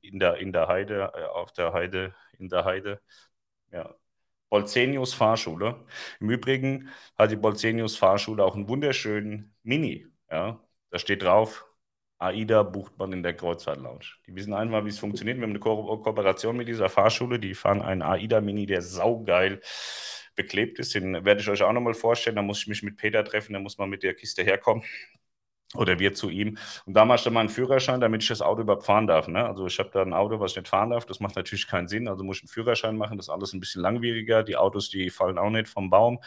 [0.00, 3.00] In der, in der Heide, äh, auf der Heide, in der Heide.
[3.72, 3.94] Ja.
[4.50, 5.84] Bolzenius Fahrschule.
[6.20, 10.06] Im Übrigen hat die Bolzenius Fahrschule auch einen wunderschönen Mini.
[10.30, 10.60] Ja.
[10.90, 11.66] Da steht drauf,
[12.22, 14.04] AIDA bucht man in der Kreuzfahrt-Lounge.
[14.26, 15.38] Die wissen einfach, wie es funktioniert.
[15.38, 17.38] Wir haben eine Ko Kooperation mit dieser Fahrschule.
[17.38, 19.60] Die fahren einen AIDA-Mini, der saugeil
[20.36, 20.94] beklebt ist.
[20.94, 22.36] Den werde ich euch auch nochmal vorstellen.
[22.36, 23.52] Da muss ich mich mit Peter treffen.
[23.52, 24.84] Da muss man mit der Kiste herkommen.
[25.74, 26.58] Oder wir zu ihm.
[26.84, 29.26] Und da mache ich dann mal einen Führerschein, damit ich das Auto überhaupt fahren darf.
[29.26, 29.44] Ne?
[29.44, 31.06] Also ich habe da ein Auto, was ich nicht fahren darf.
[31.06, 32.08] Das macht natürlich keinen Sinn.
[32.08, 33.16] Also muss ich einen Führerschein machen.
[33.16, 34.42] Das ist alles ein bisschen langwieriger.
[34.42, 36.20] Die Autos, die fallen auch nicht vom Baum.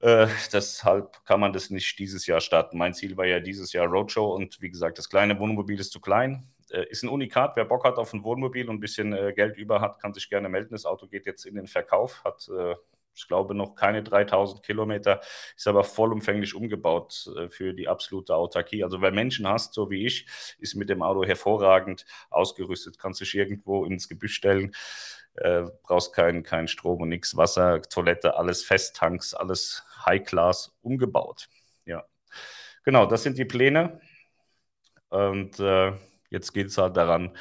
[0.00, 2.78] Äh, deshalb kann man das nicht dieses Jahr starten.
[2.78, 6.00] Mein Ziel war ja dieses Jahr Roadshow und wie gesagt, das kleine Wohnmobil ist zu
[6.00, 6.44] klein.
[6.70, 7.56] Äh, ist ein Unikat.
[7.56, 10.28] Wer Bock hat auf ein Wohnmobil und ein bisschen äh, Geld über hat, kann sich
[10.30, 10.70] gerne melden.
[10.72, 12.76] Das Auto geht jetzt in den Verkauf, hat äh,
[13.18, 15.20] ich glaube, noch keine 3000 Kilometer,
[15.56, 18.84] ist aber vollumfänglich umgebaut äh, für die absolute Autarkie.
[18.84, 20.26] Also wer Menschen hast, so wie ich,
[20.58, 24.74] ist mit dem Auto hervorragend ausgerüstet, kannst dich irgendwo ins Gebüsch stellen,
[25.34, 31.48] äh, brauchst keinen kein Strom und nichts, Wasser, Toilette, alles Festtanks, alles High-Class umgebaut.
[31.84, 32.04] Ja,
[32.84, 34.00] genau, das sind die Pläne.
[35.08, 35.92] Und äh,
[36.30, 37.36] jetzt geht es halt daran,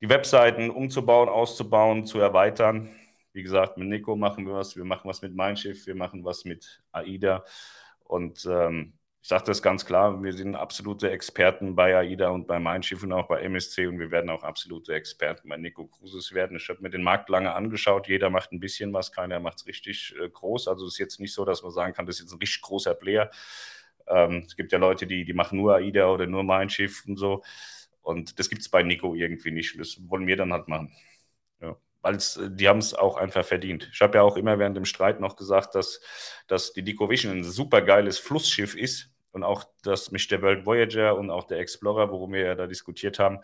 [0.00, 2.88] die Webseiten umzubauen, auszubauen, zu erweitern.
[3.32, 6.24] Wie gesagt, mit Nico machen wir was, wir machen was mit Mein Schiff, wir machen
[6.24, 7.44] was mit AIDA.
[8.04, 8.97] Und ähm,
[9.28, 13.04] Ich sage das ganz klar, wir sind absolute Experten bei AIDA und bei Mein Schiff
[13.10, 16.56] auch bei MSC und wir werden auch absolute Experten bei Nico Cruises werden.
[16.56, 19.66] Ich habe mir den Markt lange angeschaut, jeder macht ein bisschen was, keiner macht es
[19.66, 20.66] richtig äh, groß.
[20.68, 22.62] Also es ist jetzt nicht so, dass man sagen kann, das ist jetzt ein richtig
[22.62, 23.30] großer Player.
[24.06, 27.18] Ähm, es gibt ja Leute, die, die machen nur AIDA oder nur Mein Schiff und
[27.18, 27.42] so.
[28.00, 29.78] Und das gibt es bei Nico irgendwie nicht.
[29.78, 30.90] Das wollen wir dann halt machen.
[31.60, 33.90] Ja weil äh, die haben es auch einfach verdient.
[33.92, 36.00] Ich habe ja auch immer während dem Streit noch gesagt, dass,
[36.46, 40.66] dass die Nico Vision ein super geiles Flussschiff ist und auch, dass mich der World
[40.66, 43.40] Voyager und auch der Explorer, worum wir ja da diskutiert haben,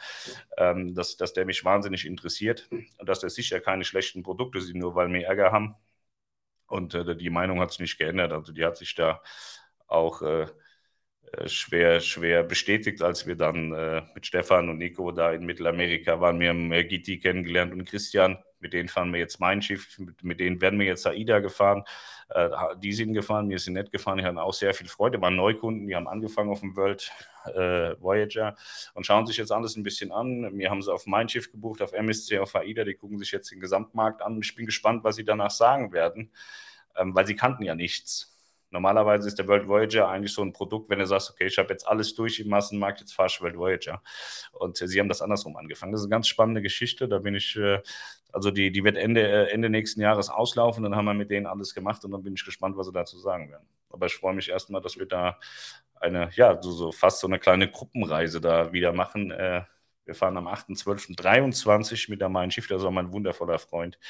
[0.57, 4.79] ähm, dass, dass der mich wahnsinnig interessiert und dass das sicher keine schlechten Produkte sind,
[4.79, 5.75] nur weil wir Ärger haben.
[6.66, 8.33] Und äh, die Meinung hat sich nicht geändert.
[8.33, 9.23] Also die hat sich da
[9.87, 10.47] auch äh,
[11.33, 16.20] äh, schwer, schwer bestätigt, als wir dann äh, mit Stefan und Nico da in Mittelamerika
[16.20, 16.40] waren.
[16.40, 18.38] Wir haben äh, Gitti kennengelernt und Christian.
[18.64, 21.85] Mit denen fahren wir jetzt mein Schiff, mit, mit denen werden wir jetzt AIDA gefahren.
[22.31, 22.48] Äh,
[22.79, 24.16] die sind gefahren, wir sind nicht gefahren.
[24.16, 25.20] Die hatten auch sehr viel Freude.
[25.20, 27.12] Waren Neukunden, die haben angefangen auf dem World
[27.44, 28.57] äh, Voyager
[28.94, 30.57] und schauen sich jetzt alles ein bisschen an.
[30.57, 32.85] Wir haben sie auf mein Schiff gebucht, auf MSC, auf AIDA.
[32.85, 34.40] Die gucken sich jetzt den Gesamtmarkt an.
[34.42, 36.33] Ich bin gespannt, was sie danach sagen werden,
[36.96, 38.34] ähm, weil sie kannten ja nichts
[38.75, 41.69] Normalerweise ist der World Voyager eigentlich so ein Produkt, wenn du sagst, okay, ich habe
[41.69, 44.03] jetzt alles durch im Massenmarkt, jetzt fahre ich World Voyager.
[44.51, 45.93] Und äh, sie haben das andersrum angefangen.
[45.93, 47.07] Das ist eine ganz spannende Geschichte.
[47.07, 47.81] Da bin ich, äh,
[48.33, 50.83] also die, die wird Ende, äh, Ende nächsten Jahres auslaufen.
[50.83, 53.17] Dann haben wir mit denen alles gemacht und dann bin ich gespannt, was sie dazu
[53.17, 53.65] sagen werden.
[53.91, 55.39] Aber ich freue mich erstmal, dass wir da
[56.01, 59.31] eine, ja, so, so fast so eine kleine Gruppenreise da wieder machen.
[59.31, 64.01] wir fahren am 8.12.23 mit der Mein Schiff, das ist auch mein wundervoller Freund.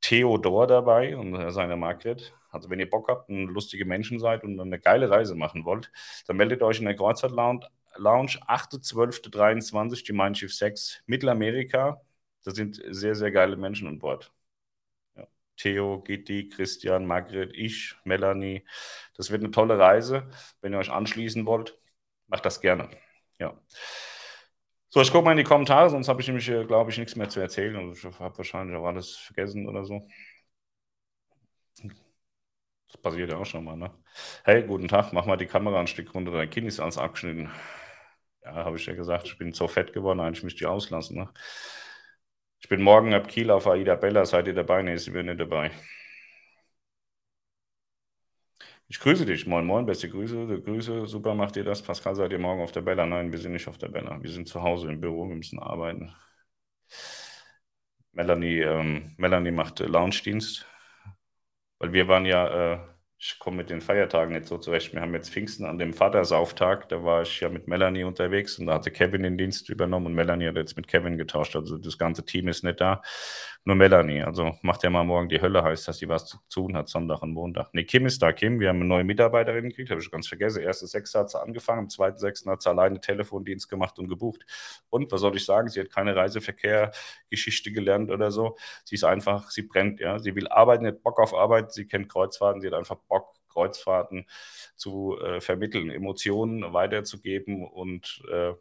[0.00, 2.34] Theodor dabei und seine Margret.
[2.56, 5.92] Also wenn ihr Bock habt und lustige Menschen seid und eine geile Reise machen wollt,
[6.26, 7.66] dann meldet euch in der Kreuzfahrt Lounge,
[7.96, 12.00] Lounge 8.12.23, die Mein Schiff 6, Mittelamerika.
[12.44, 14.32] Da sind sehr, sehr geile Menschen an Bord.
[15.16, 15.26] Ja.
[15.56, 18.64] Theo, Gitti, Christian, Margret, ich, Melanie.
[19.16, 20.28] Das wird eine tolle Reise.
[20.60, 21.78] Wenn ihr euch anschließen wollt,
[22.28, 22.90] macht das gerne.
[23.38, 23.58] Ja.
[24.88, 27.16] So, ich gucke mal in die Kommentare, sonst habe ich nämlich, äh, glaube ich, nichts
[27.16, 27.76] mehr zu erzählen.
[27.76, 30.08] Und also, ich habe wahrscheinlich auch alles vergessen oder so.
[32.96, 33.90] Das passiert ja auch schon mal, ne?
[34.44, 37.50] Hey, guten Tag, mach mal die Kamera ein Stück runter, dein Kinn ist alles abgeschnitten.
[38.44, 41.30] Ja, habe ich ja gesagt, ich bin so fett geworden, eigentlich müsste ich auslassen, ne?
[42.60, 44.82] Ich bin morgen ab Kiel auf Aida Bella, seid ihr dabei?
[44.82, 45.70] Ne, sind wir nicht dabei.
[48.88, 49.46] Ich grüße dich.
[49.46, 50.62] Moin, moin, beste Grüße.
[50.62, 51.82] Grüße, super macht ihr das.
[51.82, 53.04] Pascal, seid ihr morgen auf der Bella?
[53.06, 54.22] Nein, wir sind nicht auf der Bella.
[54.22, 56.14] Wir sind zu Hause im Büro, wir müssen arbeiten.
[58.12, 60.66] Melanie, ähm, Melanie macht äh, Lounge-Dienst,
[61.78, 62.78] weil wir waren ja äh,
[63.18, 64.92] ich komme mit den Feiertagen nicht so zurecht.
[64.92, 68.66] Wir haben jetzt Pfingsten an dem Vatersauftag, da war ich ja mit Melanie unterwegs und
[68.66, 71.56] da hatte Kevin den Dienst übernommen und Melanie hat jetzt mit Kevin getauscht.
[71.56, 73.02] Also das ganze Team ist nicht da,
[73.66, 74.22] nur Melanie.
[74.22, 77.22] Also macht ja mal morgen die Hölle heiß, dass sie was zu tun hat, Sonntag
[77.22, 77.74] und Montag.
[77.74, 78.32] Ne, Kim ist da.
[78.32, 80.62] Kim, wir haben eine neue Mitarbeiterin gekriegt, habe ich ganz vergessen.
[80.62, 84.46] Erste Sechste hat sie angefangen, am zweiten Sechsten hat sie alleine Telefondienst gemacht und gebucht.
[84.88, 85.68] Und was soll ich sagen?
[85.68, 88.56] Sie hat keine Reiseverkehrgeschichte gelernt oder so.
[88.84, 90.20] Sie ist einfach, sie brennt, ja.
[90.20, 94.26] Sie will arbeiten, hat Bock auf Arbeit, sie kennt Kreuzfahrten, sie hat einfach Bock, Kreuzfahrten
[94.76, 98.52] zu äh, vermitteln, Emotionen weiterzugeben und äh,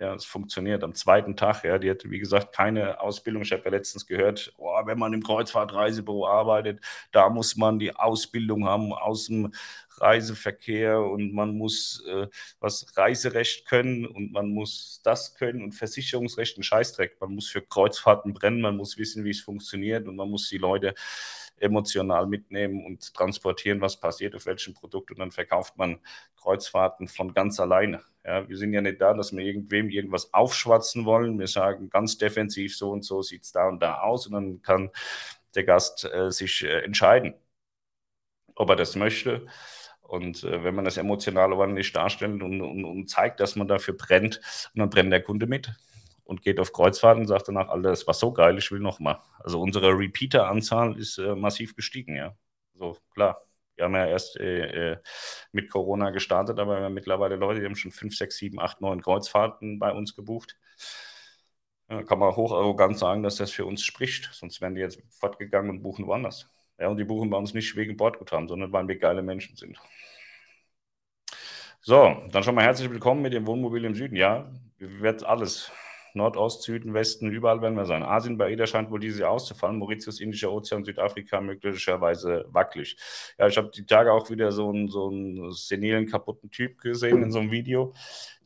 [0.00, 1.62] ja, es funktioniert am zweiten Tag.
[1.62, 3.42] Ja, die hat, wie gesagt, keine Ausbildung.
[3.42, 6.80] Ich habe ja letztens gehört, oh, wenn man im Kreuzfahrtreisebüro arbeitet,
[7.12, 9.52] da muss man die Ausbildung haben aus dem
[9.98, 12.28] Reiseverkehr und man muss äh,
[12.60, 17.20] was Reiserecht können und man muss das können und Versicherungsrecht ein Scheißdreck.
[17.20, 20.56] Man muss für Kreuzfahrten brennen, man muss wissen, wie es funktioniert und man muss die
[20.56, 20.94] Leute
[21.60, 26.00] emotional mitnehmen und transportieren, was passiert auf welchem Produkt und dann verkauft man
[26.36, 28.02] Kreuzfahrten von ganz alleine.
[28.24, 31.38] Ja, wir sind ja nicht da, dass wir irgendwem irgendwas aufschwatzen wollen.
[31.38, 34.62] Wir sagen ganz defensiv, so und so sieht es da und da aus und dann
[34.62, 34.90] kann
[35.54, 37.34] der Gast äh, sich äh, entscheiden,
[38.54, 39.46] ob er das möchte.
[40.02, 43.94] Und äh, wenn man das emotional ordentlich darstellt und, und, und, zeigt, dass man dafür
[43.96, 44.40] brennt,
[44.74, 45.72] dann brennt der Kunde mit
[46.30, 49.18] und geht auf Kreuzfahrt und sagt danach, Alter, das war so geil, ich will nochmal.
[49.40, 52.36] Also unsere Repeater-Anzahl ist äh, massiv gestiegen, ja.
[52.74, 53.36] So, klar.
[53.74, 54.98] Wir haben ja erst äh, äh,
[55.50, 58.80] mit Corona gestartet, aber wir haben mittlerweile Leute, die haben schon 5, 6, 7, 8,
[58.80, 60.56] 9 Kreuzfahrten bei uns gebucht.
[61.88, 64.30] Ja, kann man hocharrogant sagen, dass das für uns spricht.
[64.32, 66.48] Sonst wären die jetzt fortgegangen und buchen woanders.
[66.78, 69.80] Ja, und die buchen bei uns nicht wegen Bordguthaben, sondern weil wir geile Menschen sind.
[71.80, 74.14] So, dann schon mal herzlich willkommen mit dem Wohnmobil im Süden.
[74.14, 75.72] Ja, wird alles.
[76.14, 78.02] Nordost, Süden, Westen, überall werden wir sein.
[78.02, 79.78] Asien, bei Ida scheint wohl dieses Jahr auszufallen.
[79.78, 82.96] Mauritius, Indischer Ozean, Südafrika möglicherweise wackelig.
[83.38, 87.22] Ja, ich habe die Tage auch wieder so einen, so einen senilen, kaputten Typ gesehen
[87.22, 87.94] in so einem Video,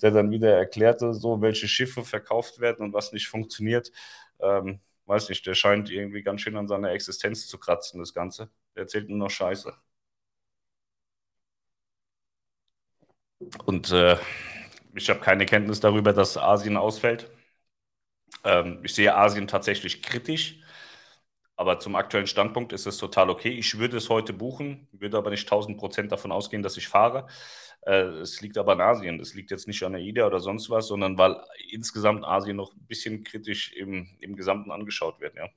[0.02, 3.92] der dann wieder erklärte, so welche Schiffe verkauft werden und was nicht funktioniert.
[4.40, 8.50] Ähm, weiß nicht, der scheint irgendwie ganz schön an seiner Existenz zu kratzen, das Ganze.
[8.74, 9.72] Der erzählt nur noch Scheiße.
[13.64, 14.16] Und äh,
[14.94, 17.30] ich habe keine Kenntnis darüber, dass Asien ausfällt.
[18.44, 20.60] Ähm, ich sehe Asien tatsächlich kritisch,
[21.56, 23.50] aber zum aktuellen Standpunkt ist es total okay.
[23.50, 27.26] Ich würde es heute buchen, würde aber nicht 1000 Prozent davon ausgehen, dass ich fahre.
[27.82, 29.20] Äh, es liegt aber in Asien.
[29.20, 31.36] Es liegt jetzt nicht an AIDA oder sonst was, sondern weil
[31.70, 35.36] insgesamt Asien noch ein bisschen kritisch im, im Gesamten angeschaut wird.
[35.36, 35.48] Ja.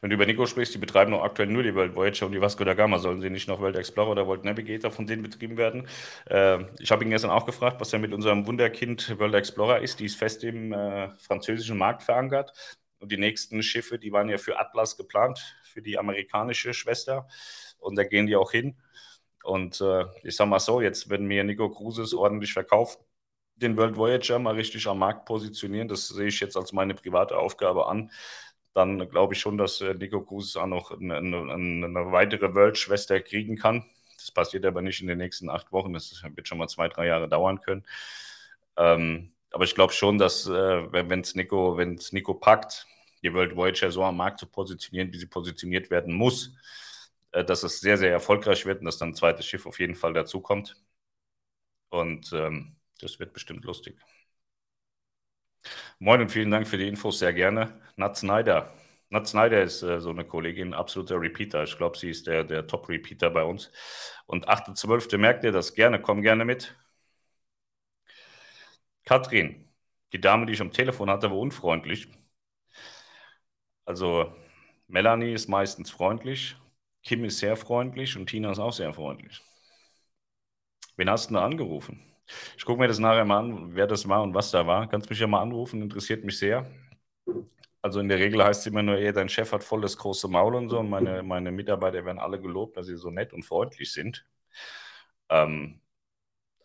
[0.00, 2.40] Wenn du über Nico sprichst, die betreiben noch aktuell nur die World Voyager und die
[2.40, 2.98] Vasco da Gama.
[2.98, 5.86] Sollen sie nicht noch World Explorer oder World Navigator von denen betrieben werden?
[6.26, 10.00] Äh, ich habe ihn gestern auch gefragt, was er mit unserem Wunderkind World Explorer ist.
[10.00, 12.52] Die ist fest im äh, französischen Markt verankert.
[12.98, 17.28] Und die nächsten Schiffe, die waren ja für Atlas geplant, für die amerikanische Schwester.
[17.78, 18.76] Und da gehen die auch hin.
[19.42, 22.98] Und äh, ich sag mal so, jetzt, wenn mir Nico Cruises ordentlich verkauft,
[23.56, 27.36] den World Voyager mal richtig am Markt positionieren, das sehe ich jetzt als meine private
[27.36, 28.10] Aufgabe an
[28.74, 33.20] dann glaube ich schon, dass äh, Nico Cruz auch noch eine, eine, eine weitere World-Schwester
[33.20, 33.84] kriegen kann.
[34.16, 35.92] Das passiert aber nicht in den nächsten acht Wochen.
[35.92, 37.84] Das wird schon mal zwei, drei Jahre dauern können.
[38.76, 41.78] Ähm, aber ich glaube schon, dass äh, wenn es Nico,
[42.12, 42.86] Nico packt,
[43.22, 46.54] die World Voyager so am Markt zu positionieren, wie sie positioniert werden muss,
[47.32, 49.94] äh, dass es sehr, sehr erfolgreich wird und dass dann ein zweites Schiff auf jeden
[49.96, 50.76] Fall dazukommt.
[51.90, 53.96] Und ähm, das wird bestimmt lustig.
[55.98, 57.80] Moin und vielen Dank für die Infos, sehr gerne.
[57.96, 58.72] Nat Snyder.
[59.10, 61.64] Nat Snyder ist äh, so eine Kollegin, absoluter Repeater.
[61.64, 63.70] Ich glaube, sie ist der, der Top-Repeater bei uns.
[64.26, 65.18] Und 8.12.
[65.18, 66.74] merkt ihr das gerne, komm gerne mit.
[69.04, 69.68] Katrin,
[70.14, 72.08] die Dame, die ich am Telefon hatte, war unfreundlich.
[73.84, 74.32] Also
[74.88, 76.56] Melanie ist meistens freundlich,
[77.02, 79.42] Kim ist sehr freundlich und Tina ist auch sehr freundlich.
[80.96, 82.00] Wen hast du da angerufen?
[82.56, 84.88] Ich gucke mir das nachher mal an, wer das war und was da war.
[84.88, 86.66] Kannst mich ja mal anrufen, interessiert mich sehr.
[87.82, 90.28] Also in der Regel heißt es immer nur, ey, dein Chef hat voll das große
[90.28, 90.78] Maul und so.
[90.80, 94.26] Und meine, meine Mitarbeiter werden alle gelobt, dass sie so nett und freundlich sind.
[95.30, 95.80] Ähm,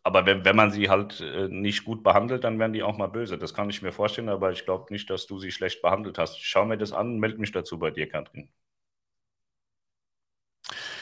[0.03, 3.07] aber wenn, wenn man sie halt äh, nicht gut behandelt, dann werden die auch mal
[3.07, 3.37] böse.
[3.37, 6.39] Das kann ich mir vorstellen, aber ich glaube nicht, dass du sie schlecht behandelt hast.
[6.41, 8.49] Schau mir das an, melde mich dazu bei dir, Katrin.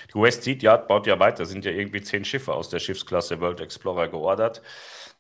[0.09, 3.39] Die West Sea Yard baut ja weiter, sind ja irgendwie zehn Schiffe aus der Schiffsklasse
[3.39, 4.61] World Explorer geordert.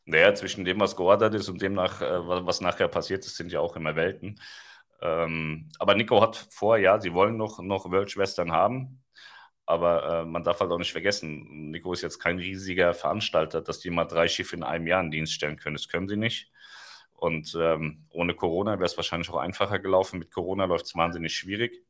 [0.05, 3.51] Naja, zwischen dem, was geordert ist und dem, nach, äh, was nachher passiert ist, sind
[3.51, 4.39] ja auch immer Welten.
[5.01, 9.03] Ähm, aber Nico hat vor, ja, sie wollen noch, noch World-Schwestern haben.
[9.65, 13.79] Aber äh, man darf halt auch nicht vergessen, Nico ist jetzt kein riesiger Veranstalter, dass
[13.79, 15.75] die mal drei Schiffe in einem Jahr in Dienst stellen können.
[15.75, 16.51] Das können sie nicht.
[17.13, 20.19] Und ähm, ohne Corona wäre es wahrscheinlich auch einfacher gelaufen.
[20.19, 21.81] Mit Corona läuft es wahnsinnig schwierig.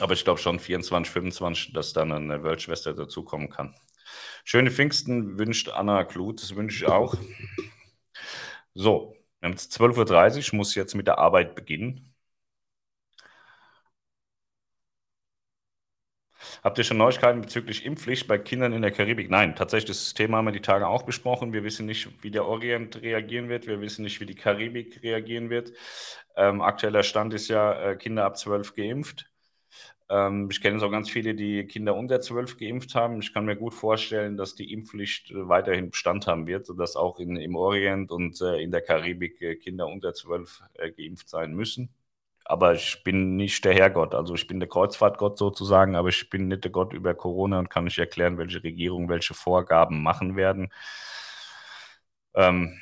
[0.00, 3.74] Aber ich glaube schon 24, 25, dass dann eine Weltschwester dazukommen kann.
[4.44, 7.14] Schöne Pfingsten wünscht Anna Kluth, das wünsche ich auch.
[8.74, 12.14] So, wir haben jetzt 12.30 Uhr, ich muss jetzt mit der Arbeit beginnen.
[16.62, 19.30] Habt ihr schon Neuigkeiten bezüglich Impfpflicht bei Kindern in der Karibik?
[19.30, 21.52] Nein, tatsächlich, das Thema haben wir die Tage auch besprochen.
[21.52, 23.66] Wir wissen nicht, wie der Orient reagieren wird.
[23.66, 25.72] Wir wissen nicht, wie die Karibik reagieren wird.
[26.36, 29.29] Ähm, aktueller Stand ist ja, äh, Kinder ab 12 geimpft.
[30.10, 33.20] Ähm, ich kenne auch ganz viele, die Kinder unter 12 geimpft haben.
[33.20, 37.20] Ich kann mir gut vorstellen, dass die Impfpflicht äh, weiterhin Bestand haben wird, sodass auch
[37.20, 41.54] in, im Orient und äh, in der Karibik äh, Kinder unter 12 äh, geimpft sein
[41.54, 41.90] müssen.
[42.44, 44.14] Aber ich bin nicht der Herrgott.
[44.14, 47.70] Also ich bin der Kreuzfahrtgott sozusagen, aber ich bin nicht der Gott über Corona und
[47.70, 50.70] kann nicht erklären, welche Regierungen welche Vorgaben machen werden.
[52.34, 52.80] Ähm,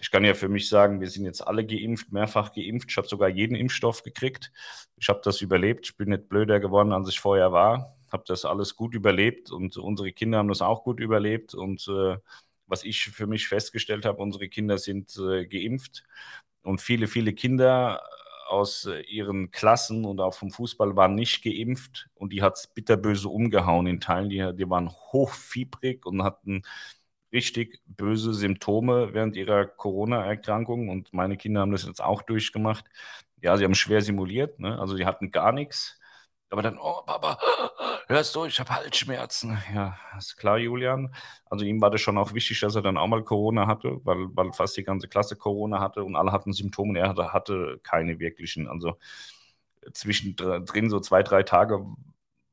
[0.00, 2.90] ich kann ja für mich sagen, wir sind jetzt alle geimpft, mehrfach geimpft.
[2.90, 4.50] Ich habe sogar jeden Impfstoff gekriegt.
[4.96, 5.86] Ich habe das überlebt.
[5.86, 7.96] Ich bin nicht blöder geworden, als ich vorher war.
[8.10, 11.54] Habe das alles gut überlebt und unsere Kinder haben das auch gut überlebt.
[11.54, 12.16] Und äh,
[12.66, 16.04] was ich für mich festgestellt habe, unsere Kinder sind äh, geimpft.
[16.62, 18.02] Und viele, viele Kinder
[18.48, 22.66] aus äh, ihren Klassen und auch vom Fußball waren nicht geimpft und die hat es
[22.66, 24.30] bitterböse umgehauen in Teilen.
[24.30, 26.62] Die, die waren hochfiebrig und hatten
[27.32, 32.84] richtig böse Symptome während ihrer Corona-Erkrankung und meine Kinder haben das jetzt auch durchgemacht.
[33.42, 34.78] Ja, sie haben schwer simuliert, ne?
[34.78, 35.98] also sie hatten gar nichts.
[36.50, 37.38] Aber dann, oh Papa,
[38.08, 39.56] hörst du, ich habe Halsschmerzen.
[39.72, 41.14] Ja, ist klar, Julian.
[41.48, 44.26] Also ihm war das schon auch wichtig, dass er dann auch mal Corona hatte, weil,
[44.34, 46.98] weil fast die ganze Klasse Corona hatte und alle hatten Symptome.
[46.98, 48.68] Er hatte, hatte keine wirklichen.
[48.68, 48.98] Also
[49.92, 51.84] zwischendrin so zwei, drei Tage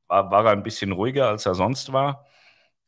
[0.08, 2.26] war, war er ein bisschen ruhiger, als er sonst war.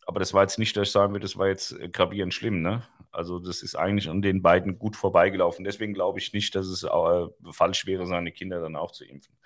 [0.10, 2.64] Aber das war jetzt nicht, dass ich sagen würde, das war jetzt äh, gravierend schlimm.
[2.64, 2.82] Ne?
[3.12, 5.64] Also das ist eigentlich an den beiden gut vorbeigelaufen.
[5.64, 9.38] Deswegen glaube ich nicht, dass es äh, falsch wäre, seine Kinder dann auch zu impfen.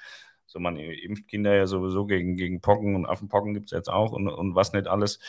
[0.45, 4.13] So, man impft Kinder ja sowieso gegen, gegen Pocken und Affenpocken gibt es jetzt auch
[4.13, 5.19] und, und was nicht alles.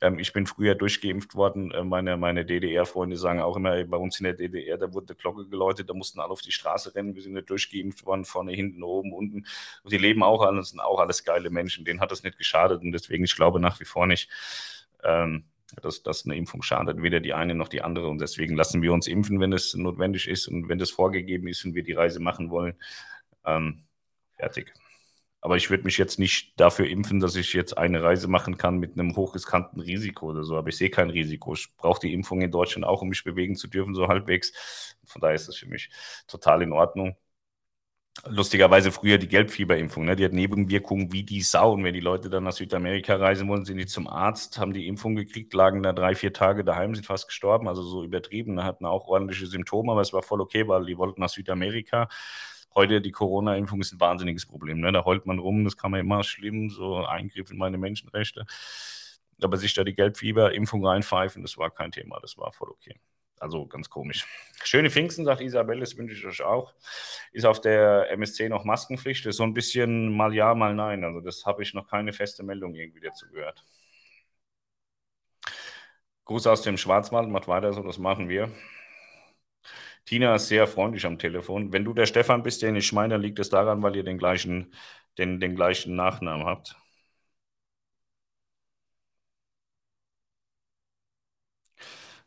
[0.00, 1.70] Ähm, ich bin früher durchgeimpft worden.
[1.70, 5.20] Äh, meine meine DDR-Freunde sagen auch immer, bei uns in der DDR, da wurde die
[5.20, 7.14] Glocke geläutet, da mussten alle auf die Straße rennen.
[7.14, 9.46] Wir sind nicht durchgeimpft worden, vorne, hinten, oben, unten.
[9.82, 11.84] Und die leben auch alle, sind auch alles geile Menschen.
[11.84, 14.30] Denen hat das nicht geschadet und deswegen, ich glaube nach wie vor nicht,
[15.02, 15.44] ähm,
[15.82, 18.08] dass, dass eine Impfung schadet, weder die eine noch die andere.
[18.08, 21.64] Und deswegen lassen wir uns impfen, wenn es notwendig ist und wenn das vorgegeben ist
[21.64, 22.74] und wir die Reise machen wollen.
[23.44, 23.84] Ähm,
[24.36, 24.72] fertig.
[25.44, 28.78] Aber ich würde mich jetzt nicht dafür impfen, dass ich jetzt eine Reise machen kann
[28.78, 30.56] mit einem hochriskanten Risiko oder so.
[30.56, 31.54] Aber ich sehe kein Risiko.
[31.54, 34.96] Ich brauche die Impfung in Deutschland auch, um mich bewegen zu dürfen, so halbwegs.
[35.04, 35.90] Von daher ist das für mich
[36.26, 37.16] total in Ordnung
[38.26, 40.16] lustigerweise früher die Gelbfieberimpfung, ne?
[40.16, 41.72] die hat Nebenwirkungen wie die Sau.
[41.72, 44.86] Und wenn die Leute dann nach Südamerika reisen wollen, sind die zum Arzt, haben die
[44.86, 48.64] Impfung gekriegt, lagen da drei, vier Tage daheim, sind fast gestorben, also so übertrieben, ne?
[48.64, 52.08] hatten auch ordentliche Symptome, aber es war voll okay, weil die wollten nach Südamerika.
[52.76, 54.80] Heute die Corona-Impfung ist ein wahnsinniges Problem.
[54.80, 54.90] Ne?
[54.92, 58.46] Da heult man rum, das kann man immer schlimm, so Eingriff in meine Menschenrechte.
[59.42, 62.98] Aber sich da die Gelbfieberimpfung reinpfeifen, das war kein Thema, das war voll okay.
[63.38, 64.26] Also ganz komisch.
[64.64, 66.72] Schöne Pfingsten, sagt Isabel, das wünsche ich euch auch.
[67.32, 69.24] Ist auf der MSC noch Maskenpflicht?
[69.26, 71.04] Das ist so ein bisschen mal ja, mal nein.
[71.04, 73.64] Also das habe ich noch keine feste Meldung irgendwie dazu gehört.
[76.24, 78.50] Gruß aus dem Schwarzwald, macht weiter so, das machen wir.
[80.06, 81.72] Tina ist sehr freundlich am Telefon.
[81.72, 84.18] Wenn du der Stefan bist, den ich meine, dann liegt es daran, weil ihr den
[84.18, 84.72] gleichen,
[85.18, 86.76] den, den gleichen Nachnamen habt.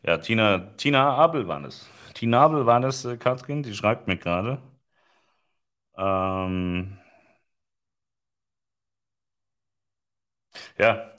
[0.03, 1.87] Ja, Tina, Tina Abel war es.
[2.13, 4.59] Tina Abel war das, äh, Katrin, die schreibt mir gerade.
[5.97, 6.97] Ähm,
[10.77, 11.11] ja,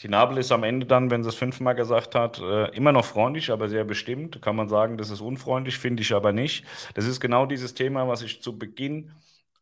[0.00, 3.50] Tinabel ist am Ende dann, wenn sie es fünfmal gesagt hat, äh, immer noch freundlich,
[3.50, 4.40] aber sehr bestimmt.
[4.40, 6.64] Kann man sagen, das ist unfreundlich, finde ich aber nicht.
[6.94, 9.12] Das ist genau dieses Thema, was ich zu Beginn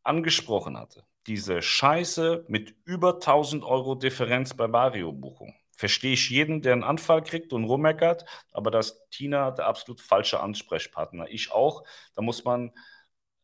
[0.04, 1.02] angesprochen hatte.
[1.26, 7.22] Diese Scheiße mit über 1000 Euro Differenz bei Vario-Buchung verstehe ich jeden, der einen Anfall
[7.22, 11.26] kriegt und rummeckert, aber dass Tina der absolut falsche Ansprechpartner.
[11.30, 11.82] Ich auch.
[12.14, 12.72] Da muss man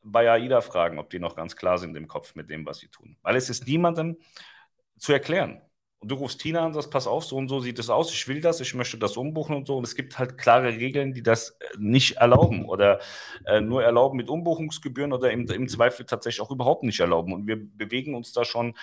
[0.02, 2.88] bei AIDA fragen, ob die noch ganz klar sind im Kopf mit dem, was sie
[2.88, 3.16] tun.
[3.22, 4.16] Weil es ist niemandem
[4.96, 5.60] zu erklären.
[6.04, 8.28] Und du rufst Tina an sagst, pass auf, so und so sieht es aus, ich
[8.28, 9.78] will das, ich möchte das umbuchen und so.
[9.78, 13.00] Und es gibt halt klare Regeln, die das äh, nicht erlauben oder
[13.46, 17.32] äh, nur erlauben mit Umbuchungsgebühren oder im, im Zweifel tatsächlich auch überhaupt nicht erlauben.
[17.32, 18.74] Und wir bewegen uns da schon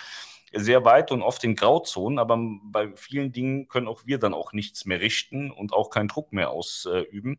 [0.52, 4.52] sehr weit und oft in Grauzonen, aber bei vielen Dingen können auch wir dann auch
[4.52, 7.38] nichts mehr richten und auch keinen Druck mehr ausüben.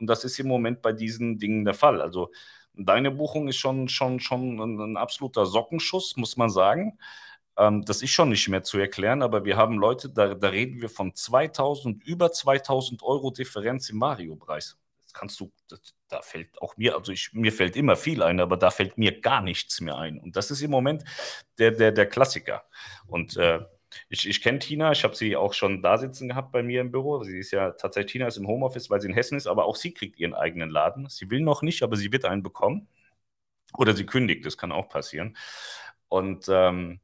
[0.00, 2.02] Und das ist im Moment bei diesen Dingen der Fall.
[2.02, 2.32] Also
[2.74, 6.98] deine Buchung ist schon, schon, schon ein, ein absoluter Sockenschuss, muss man sagen.
[7.60, 10.80] Ähm, das ist schon nicht mehr zu erklären, aber wir haben Leute, da, da reden
[10.80, 14.78] wir von 2000, über 2000 Euro Differenz im Mario-Preis.
[15.02, 18.40] Das kannst du, das, da fällt auch mir, also ich, mir fällt immer viel ein,
[18.40, 20.18] aber da fällt mir gar nichts mehr ein.
[20.18, 21.04] Und das ist im Moment
[21.58, 22.64] der, der, der Klassiker.
[23.06, 23.60] Und äh,
[24.08, 26.90] ich, ich kenne Tina, ich habe sie auch schon da sitzen gehabt bei mir im
[26.92, 27.22] Büro.
[27.24, 29.76] Sie ist ja tatsächlich, Tina ist im Homeoffice, weil sie in Hessen ist, aber auch
[29.76, 31.08] sie kriegt ihren eigenen Laden.
[31.10, 32.88] Sie will noch nicht, aber sie wird einen bekommen.
[33.76, 35.36] Oder sie kündigt, das kann auch passieren.
[36.08, 37.00] Und ähm,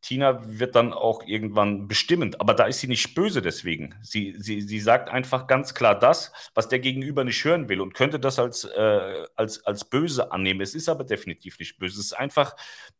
[0.00, 3.94] Tina wird dann auch irgendwann bestimmend, aber da ist sie nicht böse deswegen.
[4.02, 7.94] Sie, sie, sie sagt einfach ganz klar das, was der Gegenüber nicht hören will und
[7.94, 10.60] könnte das als, äh, als, als böse annehmen.
[10.60, 11.98] Es ist aber definitiv nicht böse.
[11.98, 12.54] Es ist einfach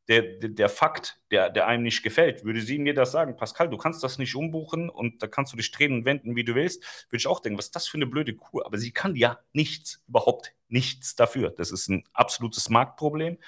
[0.09, 2.45] der, der, der Fakt, der, der einem nicht gefällt.
[2.45, 5.57] Würde sie mir das sagen, Pascal, du kannst das nicht umbuchen und da kannst du
[5.57, 7.99] dich drehen und wenden, wie du willst, würde ich auch denken, was ist das für
[7.99, 8.63] eine blöde Kuh?
[8.63, 11.51] Aber sie kann ja nichts, überhaupt nichts dafür.
[11.51, 13.39] Das ist ein absolutes Marktproblem.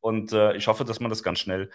[0.00, 1.70] Und äh, ich hoffe, dass man das ganz schnell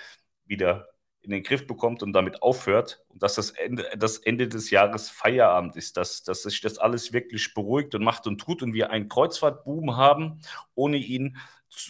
[0.50, 0.90] wieder
[1.22, 5.10] in den Griff bekommt und damit aufhört und dass das Ende, das Ende des Jahres
[5.10, 8.90] Feierabend ist, dass, dass sich das alles wirklich beruhigt und macht und tut und wir
[8.90, 10.42] einen Kreuzfahrtboom haben,
[10.76, 11.38] ohne ihn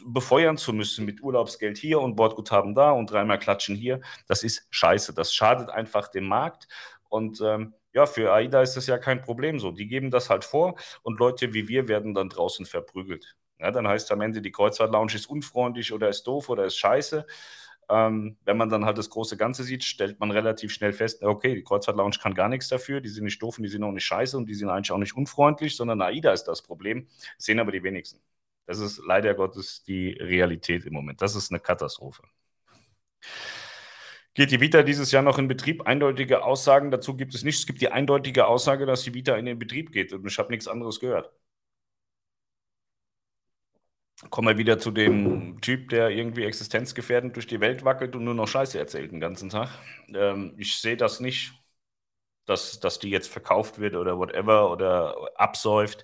[0.05, 4.01] befeuern zu müssen mit Urlaubsgeld hier und Bordguthaben da und dreimal klatschen hier.
[4.27, 5.13] Das ist scheiße.
[5.13, 6.67] Das schadet einfach dem Markt
[7.07, 9.71] und ähm, ja, für AIDA ist das ja kein Problem so.
[9.71, 13.35] Die geben das halt vor und Leute wie wir werden dann draußen verprügelt.
[13.59, 17.25] Ja, dann heißt am Ende, die Kreuzfahrt-Lounge ist unfreundlich oder ist doof oder ist scheiße.
[17.89, 21.55] Ähm, wenn man dann halt das große Ganze sieht, stellt man relativ schnell fest, okay,
[21.55, 23.91] die Kreuzfahrt Lounge kann gar nichts dafür, die sind nicht doof und die sind auch
[23.91, 27.07] nicht scheiße und die sind eigentlich auch nicht unfreundlich, sondern AIDA ist das Problem.
[27.37, 28.21] Sehen aber die wenigsten.
[28.67, 31.21] Das ist leider Gottes die Realität im Moment.
[31.21, 32.21] Das ist eine Katastrophe.
[34.35, 35.81] Geht die Vita dieses Jahr noch in Betrieb?
[35.87, 37.57] Eindeutige Aussagen dazu gibt es nicht.
[37.59, 40.51] Es gibt die eindeutige Aussage, dass die Vita in den Betrieb geht und ich habe
[40.51, 41.31] nichts anderes gehört
[44.29, 48.33] kommen wir wieder zu dem Typ, der irgendwie existenzgefährdend durch die Welt wackelt und nur
[48.33, 49.69] noch Scheiße erzählt den ganzen Tag.
[50.13, 51.53] Ähm, ich sehe das nicht,
[52.45, 56.03] dass, dass die jetzt verkauft wird oder whatever oder absäuft.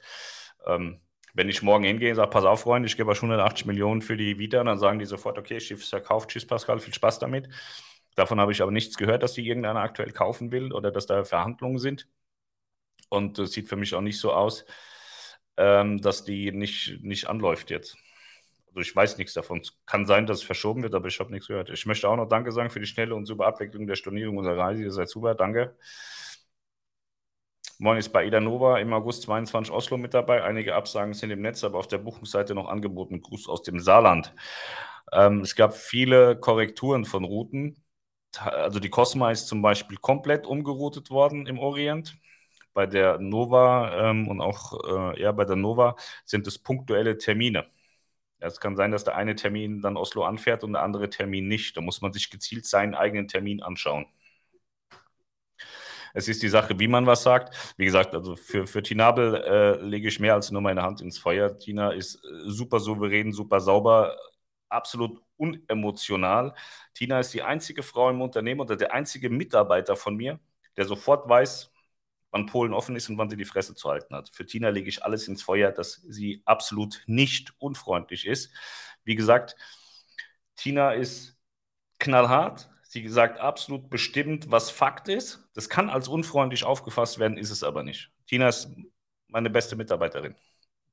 [0.66, 1.02] Ähm,
[1.34, 4.16] wenn ich morgen hingehe und sage, pass auf, Freunde, ich gebe euch 180 Millionen für
[4.16, 7.50] die Vita, dann sagen die sofort, okay, Schiff ist verkauft, tschüss Pascal, viel Spaß damit.
[8.16, 11.26] Davon habe ich aber nichts gehört, dass die irgendeiner aktuell kaufen will oder dass da
[11.26, 12.08] Verhandlungen sind.
[13.10, 14.66] Und es sieht für mich auch nicht so aus,
[15.58, 17.98] ähm, dass die nicht, nicht anläuft jetzt.
[18.76, 19.62] Also ich weiß nichts davon.
[19.62, 21.70] Es kann sein, dass es verschoben wird, aber ich habe nichts gehört.
[21.70, 24.58] Ich möchte auch noch Danke sagen für die schnelle und super Abwicklung der Stornierung unserer
[24.58, 24.84] Reise.
[24.84, 25.78] Ihr seid super, danke.
[27.78, 30.44] Moin ist bei Ida Nova im August 22 Oslo mit dabei.
[30.44, 33.22] Einige Absagen sind im Netz, aber auf der Buchungsseite noch angeboten.
[33.22, 34.34] Gruß aus dem Saarland.
[35.14, 37.82] Ähm, es gab viele Korrekturen von Routen.
[38.38, 42.18] Also die Cosma ist zum Beispiel komplett umgeroutet worden im Orient.
[42.74, 45.96] Bei der Nova ähm, und auch äh, ja, bei der Nova
[46.26, 47.68] sind es punktuelle Termine.
[48.48, 51.78] Es kann sein, dass der eine Termin dann Oslo anfährt und der andere Termin nicht.
[51.78, 54.06] Da muss man sich gezielt seinen eigenen Termin anschauen.
[56.14, 57.76] Es ist die Sache, wie man was sagt.
[57.78, 61.18] Wie gesagt, also für, für Tinabel äh, lege ich mehr als nur meine Hand ins
[61.18, 61.58] Feuer.
[61.58, 64.16] Tina ist äh, super souverän, super sauber,
[64.70, 66.54] absolut unemotional.
[66.94, 70.40] Tina ist die einzige Frau im Unternehmen oder der einzige Mitarbeiter von mir,
[70.78, 71.72] der sofort weiß,
[72.36, 74.30] wann Polen offen ist und wann sie die Fresse zu halten hat.
[74.30, 78.52] Für Tina lege ich alles ins Feuer, dass sie absolut nicht unfreundlich ist.
[79.06, 79.56] Wie gesagt,
[80.58, 81.38] Tina ist
[82.00, 85.50] knallhart, Sie sagt absolut bestimmt, was Fakt ist.
[85.54, 88.10] Das kann als unfreundlich aufgefasst werden, ist es aber nicht.
[88.26, 88.70] Tina ist
[89.28, 90.34] meine beste Mitarbeiterin.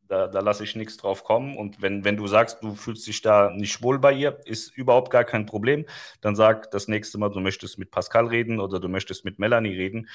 [0.09, 1.57] Da, da lasse ich nichts drauf kommen.
[1.57, 5.11] Und wenn, wenn du sagst, du fühlst dich da nicht wohl bei ihr, ist überhaupt
[5.11, 5.87] gar kein Problem.
[6.21, 9.75] Dann sag das nächste Mal, du möchtest mit Pascal reden oder du möchtest mit Melanie
[9.75, 10.09] reden.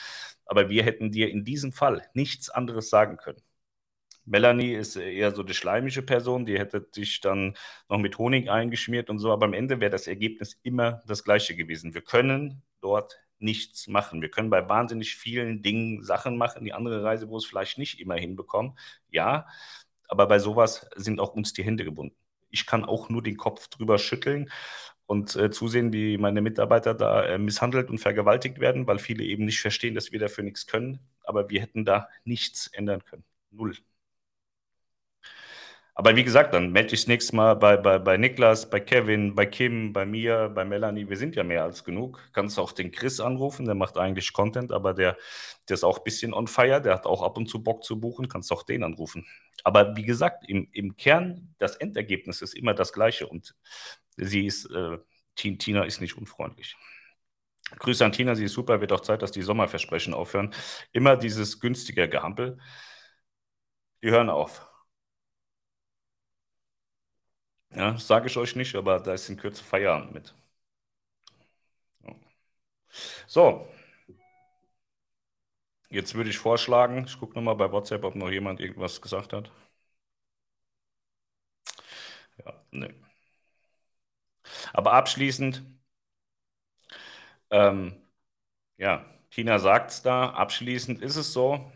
[0.46, 3.42] Aber wir hätten dir in diesem Fall nichts anderes sagen können.
[4.28, 7.56] Melanie ist eher so die schleimische Person, die hätte dich dann
[7.90, 11.56] noch mit Honig eingeschmiert und so, aber am Ende wäre das Ergebnis immer das gleiche
[11.56, 11.94] gewesen.
[11.94, 14.22] Wir können dort nichts machen.
[14.22, 18.00] Wir können bei wahnsinnig vielen Dingen Sachen machen, die andere Reise, wo es vielleicht nicht
[18.00, 18.78] immer hinbekommen.
[19.10, 19.48] Ja,
[20.08, 22.16] aber bei sowas sind auch uns die Hände gebunden.
[22.50, 24.50] Ich kann auch nur den Kopf drüber schütteln
[25.06, 29.46] und äh, zusehen, wie meine Mitarbeiter da äh, misshandelt und vergewaltigt werden, weil viele eben
[29.46, 31.00] nicht verstehen, dass wir dafür nichts können.
[31.24, 33.24] Aber wir hätten da nichts ändern können.
[33.52, 33.76] Null.
[36.00, 39.34] Aber wie gesagt, dann melde ich das nächste Mal bei, bei, bei Niklas, bei Kevin,
[39.34, 41.10] bei Kim, bei mir, bei Melanie.
[41.10, 42.22] Wir sind ja mehr als genug.
[42.34, 45.18] Kannst auch den Chris anrufen, der macht eigentlich Content, aber der,
[45.68, 46.84] der ist auch ein bisschen on fire.
[46.84, 48.30] Der hat auch ab und zu Bock zu buchen.
[48.30, 49.26] Kannst auch den anrufen.
[49.64, 53.26] Aber wie gesagt, im, im Kern, das Endergebnis ist immer das gleiche.
[53.26, 53.56] Und
[54.18, 55.00] sie ist, äh,
[55.36, 56.76] Tina ist nicht unfreundlich.
[57.80, 58.82] Grüße an Tina, sie ist super.
[58.82, 60.54] Wird auch Zeit, dass die Sommerversprechen aufhören.
[60.92, 62.60] Immer dieses günstige Gehampel.
[64.04, 64.67] Die hören auf.
[67.74, 70.36] Ja, sage ich euch nicht, aber da ist in Kürze Feierabend mit.
[73.28, 73.68] So.
[75.90, 79.52] Jetzt würde ich vorschlagen, ich gucke nochmal bei WhatsApp, ob noch jemand irgendwas gesagt hat.
[82.46, 82.94] Ja, nee.
[84.74, 85.64] Aber abschließend,
[87.52, 87.94] ähm,
[88.78, 91.72] ja, Tina sagt es da, abschließend ist es so,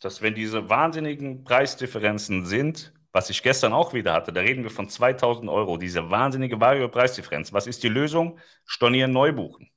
[0.00, 4.70] dass wenn diese wahnsinnigen Preisdifferenzen sind, was ich gestern auch wieder hatte, da reden wir
[4.70, 7.52] von 2000 Euro, diese wahnsinnige Vario-Preisdifferenz.
[7.52, 8.38] Was ist die Lösung?
[8.64, 9.72] Stornieren, neu buchen.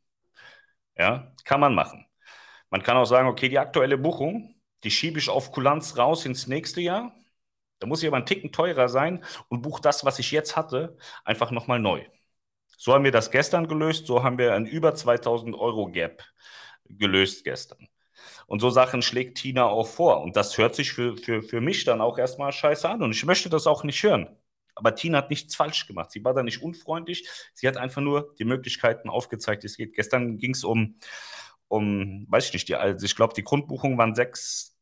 [0.95, 2.05] Ja, kann man machen.
[2.69, 6.45] Man kann auch sagen, okay, die aktuelle Buchung, die schiebe ich auf Kulanz raus ins
[6.45, 7.15] nächste Jahr.
[7.79, 10.95] Da muss ich aber einen Ticken teurer sein und buche das, was ich jetzt hatte,
[11.25, 12.05] einfach nochmal neu.
[12.77, 16.23] So haben wir das gestern gelöst, so haben wir ein über 2000 Euro Gap
[16.85, 17.87] gelöst gestern.
[18.51, 20.21] Und so Sachen schlägt Tina auch vor.
[20.21, 23.01] Und das hört sich für, für, für mich dann auch erstmal scheiße an.
[23.01, 24.27] Und ich möchte das auch nicht hören.
[24.75, 26.11] Aber Tina hat nichts falsch gemacht.
[26.11, 27.29] Sie war da nicht unfreundlich.
[27.53, 29.95] Sie hat einfach nur die Möglichkeiten aufgezeigt, wie es geht.
[29.95, 30.97] Gestern ging es um,
[31.69, 34.77] um, weiß ich nicht, die, also ich glaube, die Grundbuchung waren sechs,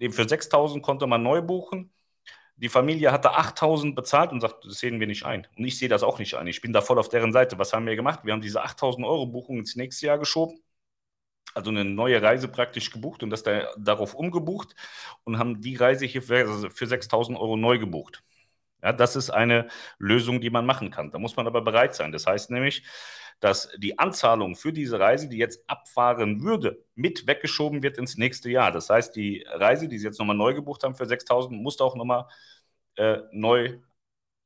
[0.00, 1.92] für 6000 konnte man neu buchen.
[2.56, 5.46] Die Familie hatte 8000 bezahlt und sagt, das sehen wir nicht ein.
[5.58, 6.46] Und ich sehe das auch nicht ein.
[6.46, 7.58] Ich bin da voll auf deren Seite.
[7.58, 8.20] Was haben wir gemacht?
[8.24, 10.58] Wir haben diese 8000 Euro Buchung ins nächste Jahr geschoben
[11.54, 14.74] also eine neue Reise praktisch gebucht und das da, darauf umgebucht
[15.24, 18.22] und haben die Reise hier für, für 6000 Euro neu gebucht.
[18.82, 21.10] Ja, das ist eine Lösung, die man machen kann.
[21.10, 22.10] Da muss man aber bereit sein.
[22.12, 22.84] Das heißt nämlich,
[23.40, 28.50] dass die Anzahlung für diese Reise, die jetzt abfahren würde, mit weggeschoben wird ins nächste
[28.50, 28.72] Jahr.
[28.72, 31.96] Das heißt, die Reise, die Sie jetzt nochmal neu gebucht haben für 6000, muss auch
[31.96, 32.26] nochmal
[32.96, 33.78] äh, neu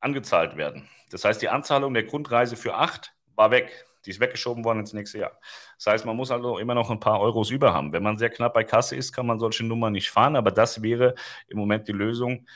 [0.00, 0.88] angezahlt werden.
[1.10, 3.86] Das heißt, die Anzahlung der Grundreise für 8 war weg.
[4.06, 5.38] Die ist weggeschoben worden ins nächste Jahr.
[5.76, 7.92] Das heißt, man muss also immer noch ein paar Euros über haben.
[7.92, 10.82] Wenn man sehr knapp bei Kasse ist, kann man solche Nummern nicht fahren, aber das
[10.82, 11.14] wäre
[11.48, 12.46] im Moment die Lösung,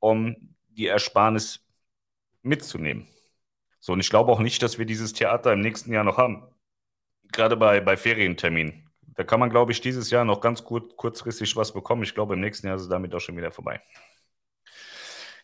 [0.00, 0.36] um
[0.68, 1.64] die Ersparnis
[2.42, 3.06] mitzunehmen.
[3.80, 6.42] So, und ich glaube auch nicht, dass wir dieses Theater im nächsten Jahr noch haben.
[7.32, 8.90] Gerade bei, bei Ferienterminen.
[9.14, 12.02] Da kann man, glaube ich, dieses Jahr noch ganz gut, kurzfristig was bekommen.
[12.02, 13.80] Ich glaube, im nächsten Jahr ist es damit auch schon wieder vorbei.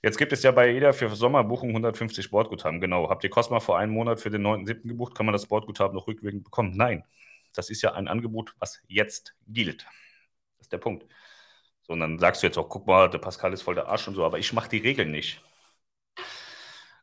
[0.03, 2.81] Jetzt gibt es ja bei jeder für Sommerbuchung 150 Sportguthaben.
[2.81, 3.09] Genau.
[3.09, 4.89] Habt ihr Cosma vor einem Monat für den 9.7.
[4.89, 5.15] gebucht?
[5.15, 6.77] Kann man das Sportguthaben noch rückwirkend bekommen?
[6.77, 7.05] Nein.
[7.55, 9.85] Das ist ja ein Angebot, was jetzt gilt.
[10.59, 11.07] Das ist der Punkt.
[11.83, 14.09] So, und dann sagst du jetzt auch, guck mal, der Pascal ist voll der Arsch
[14.09, 15.41] und so, aber ich mache die Regeln nicht.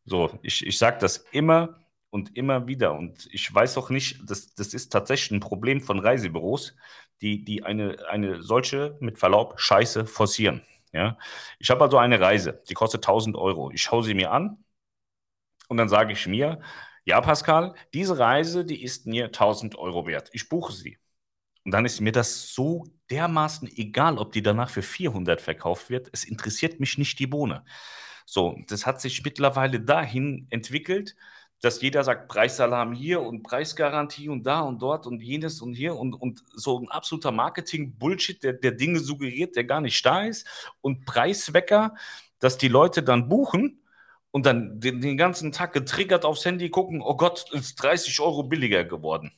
[0.05, 1.79] So, ich, ich sage das immer
[2.09, 2.93] und immer wieder.
[2.93, 6.75] Und ich weiß auch nicht, das, das ist tatsächlich ein Problem von Reisebüros,
[7.21, 10.63] die, die eine, eine solche, mit Verlaub, Scheiße forcieren.
[10.91, 11.17] Ja?
[11.59, 13.71] Ich habe also eine Reise, die kostet 1000 Euro.
[13.71, 14.63] Ich schaue sie mir an
[15.67, 16.61] und dann sage ich mir,
[17.05, 20.29] ja, Pascal, diese Reise, die ist mir 1000 Euro wert.
[20.33, 20.97] Ich buche sie.
[21.65, 26.09] Und dann ist mir das so dermaßen egal, ob die danach für 400 verkauft wird.
[26.13, 27.63] Es interessiert mich nicht die Bohne.
[28.25, 31.15] So, das hat sich mittlerweile dahin entwickelt,
[31.61, 35.95] dass jeder sagt Preissalam hier und Preisgarantie und da und dort und jenes und hier
[35.95, 40.47] und, und so ein absoluter Marketing-Bullshit, der, der Dinge suggeriert, der gar nicht da ist
[40.81, 41.95] und Preiswecker,
[42.39, 43.81] dass die Leute dann buchen
[44.31, 48.43] und dann den, den ganzen Tag getriggert aufs Handy gucken, oh Gott, ist 30 Euro
[48.43, 49.31] billiger geworden.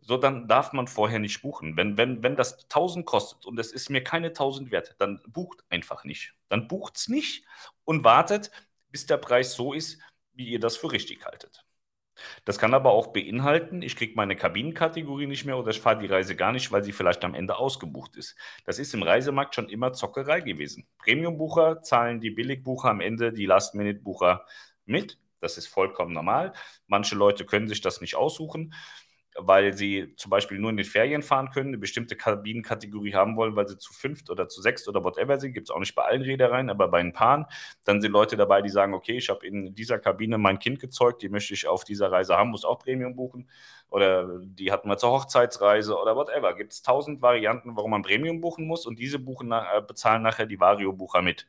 [0.00, 1.76] So, dann darf man vorher nicht buchen.
[1.76, 5.62] Wenn, wenn, wenn das 1000 kostet und es ist mir keine 1000 wert, dann bucht
[5.68, 6.34] einfach nicht.
[6.48, 7.44] Dann bucht es nicht
[7.84, 8.50] und wartet,
[8.90, 10.00] bis der Preis so ist,
[10.34, 11.64] wie ihr das für richtig haltet.
[12.44, 16.06] Das kann aber auch beinhalten, ich kriege meine Kabinenkategorie nicht mehr oder ich fahre die
[16.06, 18.36] Reise gar nicht, weil sie vielleicht am Ende ausgebucht ist.
[18.64, 20.86] Das ist im Reisemarkt schon immer Zockerei gewesen.
[20.98, 24.44] Premium-Bucher zahlen die Billigbucher am Ende die Last-Minute-Bucher
[24.84, 25.18] mit.
[25.40, 26.52] Das ist vollkommen normal.
[26.86, 28.74] Manche Leute können sich das nicht aussuchen
[29.46, 33.56] weil sie zum Beispiel nur in den Ferien fahren können, eine bestimmte Kabinenkategorie haben wollen,
[33.56, 35.52] weil sie zu fünft oder zu sechst oder whatever sind.
[35.52, 37.48] Gibt es auch nicht bei allen Reedereien, aber bei ein paar.
[37.84, 41.22] Dann sind Leute dabei, die sagen, okay, ich habe in dieser Kabine mein Kind gezeugt,
[41.22, 43.48] die möchte ich auf dieser Reise haben, muss auch Premium buchen.
[43.90, 46.54] Oder die hatten wir zur Hochzeitsreise oder whatever.
[46.54, 50.46] Gibt es tausend Varianten, warum man Premium buchen muss und diese buchen, äh, bezahlen nachher
[50.46, 51.48] die Vario-Bucher mit.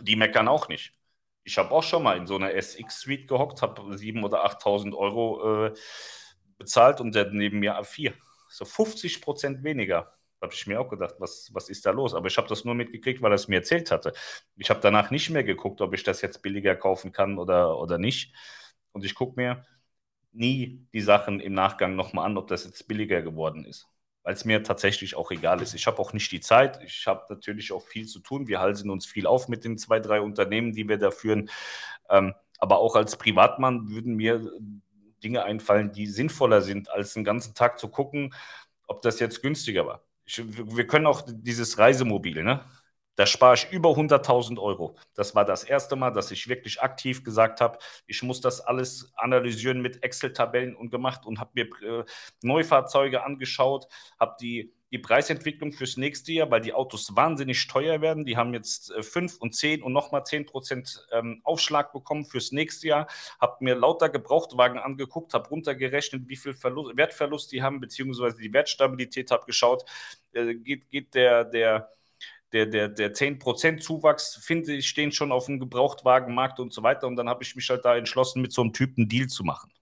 [0.00, 0.92] Die meckern auch nicht.
[1.44, 5.66] Ich habe auch schon mal in so einer SX-Suite gehockt, habe 7.000 oder 8.000 Euro
[5.66, 5.74] äh,
[6.58, 8.12] bezahlt und der neben mir A4.
[8.48, 10.12] So 50 Prozent weniger.
[10.40, 12.14] Habe ich mir auch gedacht, was, was ist da los?
[12.14, 14.12] Aber ich habe das nur mitgekriegt, weil er es mir erzählt hatte.
[14.56, 17.96] Ich habe danach nicht mehr geguckt, ob ich das jetzt billiger kaufen kann oder, oder
[17.96, 18.34] nicht.
[18.90, 19.64] Und ich gucke mir
[20.32, 23.88] nie die Sachen im Nachgang nochmal an, ob das jetzt billiger geworden ist.
[24.24, 25.74] Weil es mir tatsächlich auch egal ist.
[25.74, 26.82] Ich habe auch nicht die Zeit.
[26.82, 28.48] Ich habe natürlich auch viel zu tun.
[28.48, 31.50] Wir halten uns viel auf mit den zwei, drei Unternehmen, die wir da führen.
[32.08, 34.52] Ähm, aber auch als Privatmann würden mir
[35.22, 38.34] Dinge einfallen, die sinnvoller sind, als den ganzen Tag zu gucken,
[38.86, 40.04] ob das jetzt günstiger war.
[40.24, 42.64] Ich, wir können auch dieses Reisemobil, ne?
[43.16, 44.96] Da spare ich über 100.000 Euro.
[45.14, 49.12] Das war das erste Mal, dass ich wirklich aktiv gesagt habe, ich muss das alles
[49.16, 52.04] analysieren mit Excel-Tabellen und gemacht und habe mir äh,
[52.42, 53.86] Neufahrzeuge angeschaut,
[54.18, 58.26] habe die die Preisentwicklung fürs nächste Jahr, weil die Autos wahnsinnig teuer werden.
[58.26, 62.52] Die haben jetzt 5 äh, und 10 und nochmal 10 Prozent ähm, Aufschlag bekommen fürs
[62.52, 63.06] nächste Jahr.
[63.40, 68.52] Habe mir lauter Gebrauchtwagen angeguckt, habe runtergerechnet, wie viel Verlust, Wertverlust die haben, beziehungsweise die
[68.52, 69.84] Wertstabilität, habe geschaut,
[70.34, 71.88] äh, geht, geht der, der,
[72.52, 77.06] der, der, der 10% Zuwachs, finde ich, stehen schon auf dem Gebrauchtwagenmarkt und so weiter.
[77.06, 79.72] Und dann habe ich mich halt da entschlossen, mit so einem Typen Deal zu machen.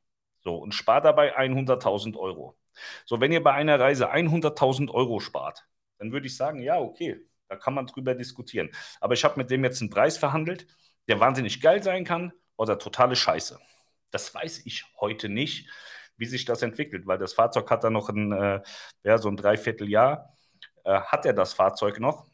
[0.44, 2.59] So, und spare dabei 100.000 Euro.
[3.04, 5.66] So, wenn ihr bei einer Reise 100.000 Euro spart,
[5.98, 8.70] dann würde ich sagen, ja, okay, da kann man drüber diskutieren.
[9.00, 10.66] Aber ich habe mit dem jetzt einen Preis verhandelt,
[11.08, 13.58] der wahnsinnig geil sein kann oder totale Scheiße.
[14.10, 15.68] Das weiß ich heute nicht,
[16.16, 18.62] wie sich das entwickelt, weil das Fahrzeug hat da noch ein, äh,
[19.04, 20.36] ja, so ein Dreivierteljahr,
[20.84, 22.26] äh, hat er das Fahrzeug noch.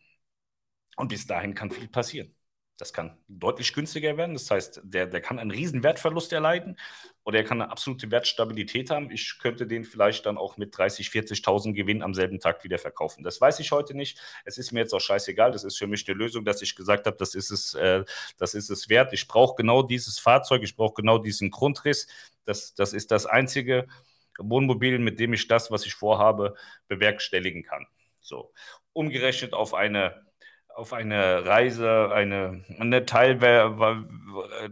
[0.96, 2.35] Und bis dahin kann viel passieren.
[2.78, 4.34] Das kann deutlich günstiger werden.
[4.34, 6.78] Das heißt, der, der kann einen riesen Wertverlust erleiden
[7.24, 9.10] oder er kann eine absolute Wertstabilität haben.
[9.10, 13.24] Ich könnte den vielleicht dann auch mit 30, 40.000 Gewinn am selben Tag wieder verkaufen.
[13.24, 14.20] Das weiß ich heute nicht.
[14.44, 15.52] Es ist mir jetzt auch scheißegal.
[15.52, 18.04] Das ist für mich eine Lösung, dass ich gesagt habe, das ist es, äh,
[18.36, 19.12] das ist es wert.
[19.14, 20.62] Ich brauche genau dieses Fahrzeug.
[20.62, 22.06] Ich brauche genau diesen Grundriss.
[22.44, 23.86] Das, das ist das einzige
[24.38, 26.54] Wohnmobil, mit dem ich das, was ich vorhabe,
[26.88, 27.86] bewerkstelligen kann.
[28.20, 28.52] So.
[28.92, 30.25] Umgerechnet auf eine
[30.76, 33.38] auf eine Reise, eine, eine Teil,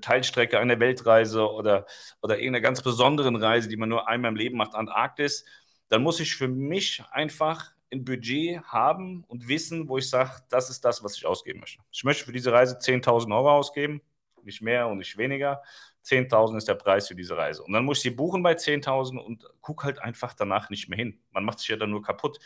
[0.03, 1.87] Teilstrecke, eine Weltreise oder,
[2.21, 5.47] oder irgendeine ganz besonderen Reise, die man nur einmal im Leben macht, Antarktis,
[5.89, 10.69] dann muss ich für mich einfach ein Budget haben und wissen, wo ich sage, das
[10.69, 11.81] ist das, was ich ausgeben möchte.
[11.91, 14.03] Ich möchte für diese Reise 10.000 Euro ausgeben,
[14.43, 15.63] nicht mehr und nicht weniger.
[16.05, 17.63] 10.000 ist der Preis für diese Reise.
[17.63, 20.99] Und dann muss ich sie buchen bei 10.000 und gucke halt einfach danach nicht mehr
[20.99, 21.19] hin.
[21.31, 22.39] Man macht sich ja dann nur kaputt.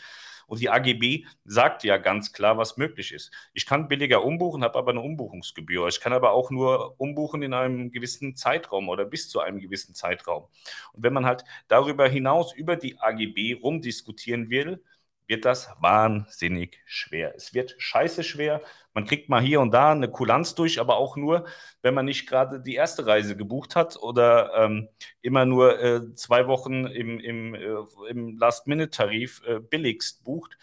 [0.49, 3.31] Und die AGB sagt ja ganz klar, was möglich ist.
[3.53, 5.87] Ich kann billiger umbuchen, habe aber eine Umbuchungsgebühr.
[5.87, 9.93] Ich kann aber auch nur umbuchen in einem gewissen Zeitraum oder bis zu einem gewissen
[9.93, 10.47] Zeitraum.
[10.93, 14.83] Und wenn man halt darüber hinaus über die AGB rumdiskutieren will,
[15.29, 17.33] wird das wahnsinnig schwer.
[17.35, 18.61] Es wird scheiße schwer.
[18.93, 21.45] Man kriegt mal hier und da eine Kulanz durch, aber auch nur,
[21.83, 24.89] wenn man nicht gerade die erste Reise gebucht hat oder ähm,
[25.21, 27.75] immer nur äh, zwei Wochen im, im, äh,
[28.09, 30.57] im Last-Minute-Tarif äh, billigst bucht.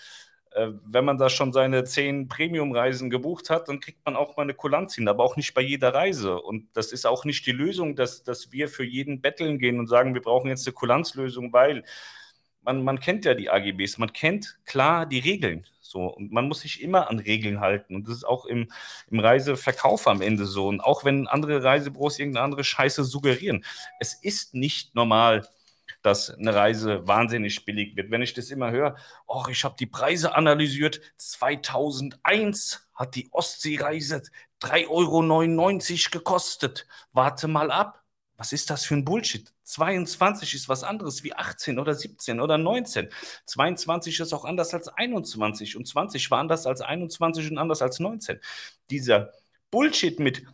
[0.51, 4.43] Äh, wenn man da schon seine zehn Premium-Reisen gebucht hat, dann kriegt man auch mal
[4.43, 6.41] eine Kulanz hin, aber auch nicht bei jeder Reise.
[6.41, 9.87] Und das ist auch nicht die Lösung, dass, dass wir für jeden betteln gehen und
[9.87, 11.85] sagen, wir brauchen jetzt eine Kulanzlösung, weil
[12.67, 15.65] man, man kennt ja die AGBs, man kennt klar die Regeln.
[15.81, 17.95] So, und man muss sich immer an Regeln halten.
[17.95, 18.71] Und das ist auch im,
[19.09, 20.67] im Reiseverkauf am Ende so.
[20.67, 23.65] Und auch wenn andere Reisebüros irgendeine andere Scheiße suggerieren.
[24.01, 25.49] Es ist nicht normal,
[26.03, 28.11] dass eine Reise wahnsinnig billig wird.
[28.11, 28.97] Wenn ich das immer höre,
[29.27, 34.23] oh, ich habe die Preise analysiert, 2001 hat die Ostseereise
[34.61, 36.87] 3,99 Euro gekostet.
[37.13, 38.03] Warte mal ab.
[38.37, 39.56] Was ist das für ein Bullshit?
[39.67, 43.09] 22 ist was anderes wie 18 oder 17 oder 19.
[43.47, 47.99] 22 ist auch anders als 21 und 20 war anders als 21 und anders als
[47.99, 48.39] 19.
[48.91, 49.33] Dieser
[49.73, 50.45] Bullshit mit,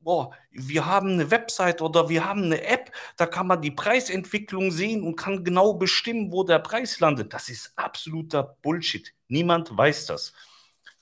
[0.00, 4.70] boah, wir haben eine Website oder wir haben eine App, da kann man die Preisentwicklung
[4.70, 7.32] sehen und kann genau bestimmen, wo der Preis landet.
[7.32, 9.14] Das ist absoluter Bullshit.
[9.28, 10.34] Niemand weiß das.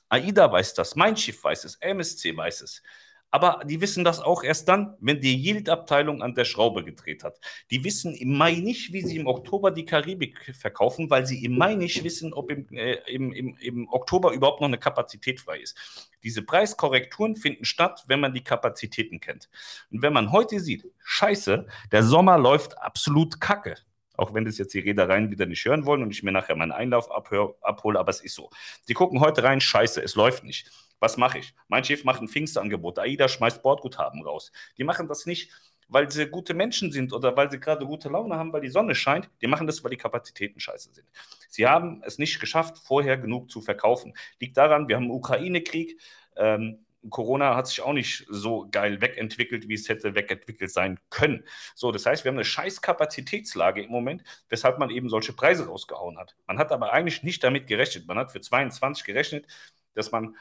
[0.08, 2.82] AIDA weiß das, mein Schiff weiß es, MSC weiß es.
[3.30, 7.38] Aber die wissen das auch erst dann, wenn die Yield-Abteilung an der Schraube gedreht hat.
[7.70, 11.56] Die wissen im Mai nicht, wie sie im Oktober die Karibik verkaufen, weil sie im
[11.56, 15.58] Mai nicht wissen, ob im, äh, im, im, im Oktober überhaupt noch eine Kapazität frei
[15.58, 15.76] ist.
[16.24, 19.48] Diese Preiskorrekturen finden statt, wenn man die Kapazitäten kennt.
[19.90, 23.76] Und wenn man heute sieht, scheiße, der Sommer läuft absolut kacke.
[24.16, 26.72] Auch wenn das jetzt die Reedereien wieder nicht hören wollen und ich mir nachher meinen
[26.72, 28.50] Einlauf abhör, abhole, aber es ist so.
[28.88, 30.70] Die gucken heute rein, scheiße, es läuft nicht.
[31.00, 31.54] Was mache ich?
[31.68, 32.98] Mein Chef macht ein Pfingstangebot.
[32.98, 34.52] AIDA schmeißt Bordguthaben raus.
[34.78, 35.50] Die machen das nicht,
[35.88, 38.94] weil sie gute Menschen sind oder weil sie gerade gute Laune haben, weil die Sonne
[38.94, 39.28] scheint.
[39.42, 41.08] Die machen das, weil die Kapazitäten scheiße sind.
[41.48, 44.14] Sie haben es nicht geschafft, vorher genug zu verkaufen.
[44.38, 46.00] Liegt daran, wir haben einen Ukraine-Krieg.
[46.36, 51.44] Ähm, Corona hat sich auch nicht so geil wegentwickelt, wie es hätte wegentwickelt sein können.
[51.74, 55.66] So, das heißt, wir haben eine scheiß Kapazitätslage im Moment, weshalb man eben solche Preise
[55.66, 56.36] rausgehauen hat.
[56.46, 58.06] Man hat aber eigentlich nicht damit gerechnet.
[58.06, 59.46] Man hat für 22 gerechnet,
[59.94, 60.36] dass man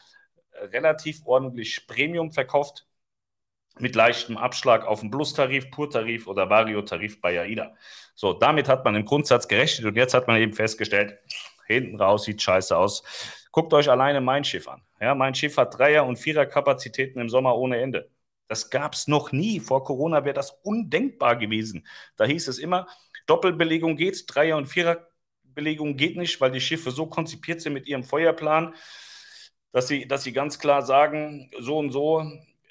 [0.71, 2.85] relativ ordentlich Premium verkauft
[3.79, 7.73] mit leichtem Abschlag auf den Plus-Tarif, Pur-Tarif oder Vario-Tarif bei AIDA.
[8.15, 11.17] So, damit hat man im Grundsatz gerechnet und jetzt hat man eben festgestellt,
[11.67, 13.03] hinten raus sieht scheiße aus.
[13.51, 14.81] Guckt euch alleine mein Schiff an.
[14.99, 18.09] Ja, mein Schiff hat Dreier- und Vierer-Kapazitäten im Sommer ohne Ende.
[18.47, 19.59] Das gab es noch nie.
[19.59, 21.87] Vor Corona wäre das undenkbar gewesen.
[22.15, 22.87] Da hieß es immer,
[23.27, 28.03] Doppelbelegung geht, Dreier- und Vierer-Belegung geht nicht, weil die Schiffe so konzipiert sind mit ihrem
[28.03, 28.73] Feuerplan,
[29.71, 32.23] dass sie, dass sie ganz klar sagen, so und so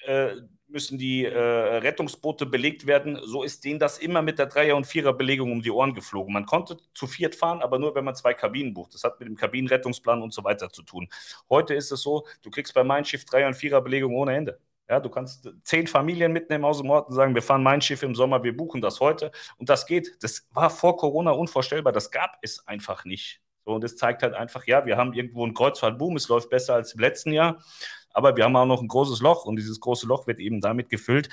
[0.07, 0.37] äh,
[0.69, 3.19] müssen die äh, Rettungsboote belegt werden.
[3.25, 6.33] So ist denen das immer mit der Dreier- und Vierer-Belegung um die Ohren geflogen.
[6.33, 8.95] Man konnte zu viert fahren, aber nur, wenn man zwei Kabinen bucht.
[8.95, 11.09] Das hat mit dem Kabinenrettungsplan und so weiter zu tun.
[11.49, 14.61] Heute ist es so, du kriegst bei Mein Schiff Dreier- und Vierer-Belegung ohne Ende.
[14.89, 18.03] Ja, du kannst zehn Familien mitnehmen aus dem Ort und sagen, wir fahren mein Schiff
[18.03, 19.33] im Sommer, wir buchen das heute.
[19.59, 20.17] Und das geht.
[20.23, 21.93] Das war vor Corona unvorstellbar.
[21.93, 23.43] Das gab es einfach nicht.
[23.75, 26.95] Und das zeigt halt einfach, ja, wir haben irgendwo einen Kreuzfahrtboom, es läuft besser als
[26.95, 27.63] im letzten Jahr,
[28.11, 30.89] aber wir haben auch noch ein großes Loch und dieses große Loch wird eben damit
[30.89, 31.29] gefüllt,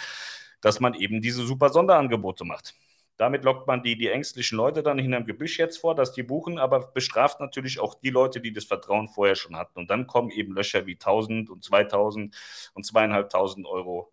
[0.62, 2.76] dass man eben diese super Sonderangebote macht.
[3.18, 6.60] Damit lockt man die, die ängstlichen Leute dann hinterm Gebüsch jetzt vor, dass die buchen,
[6.60, 9.80] aber bestraft natürlich auch die Leute, die das Vertrauen vorher schon hatten.
[9.80, 12.36] Und dann kommen eben Löcher wie 1000 und 2000
[12.74, 14.12] und zweieinhalbtausend Euro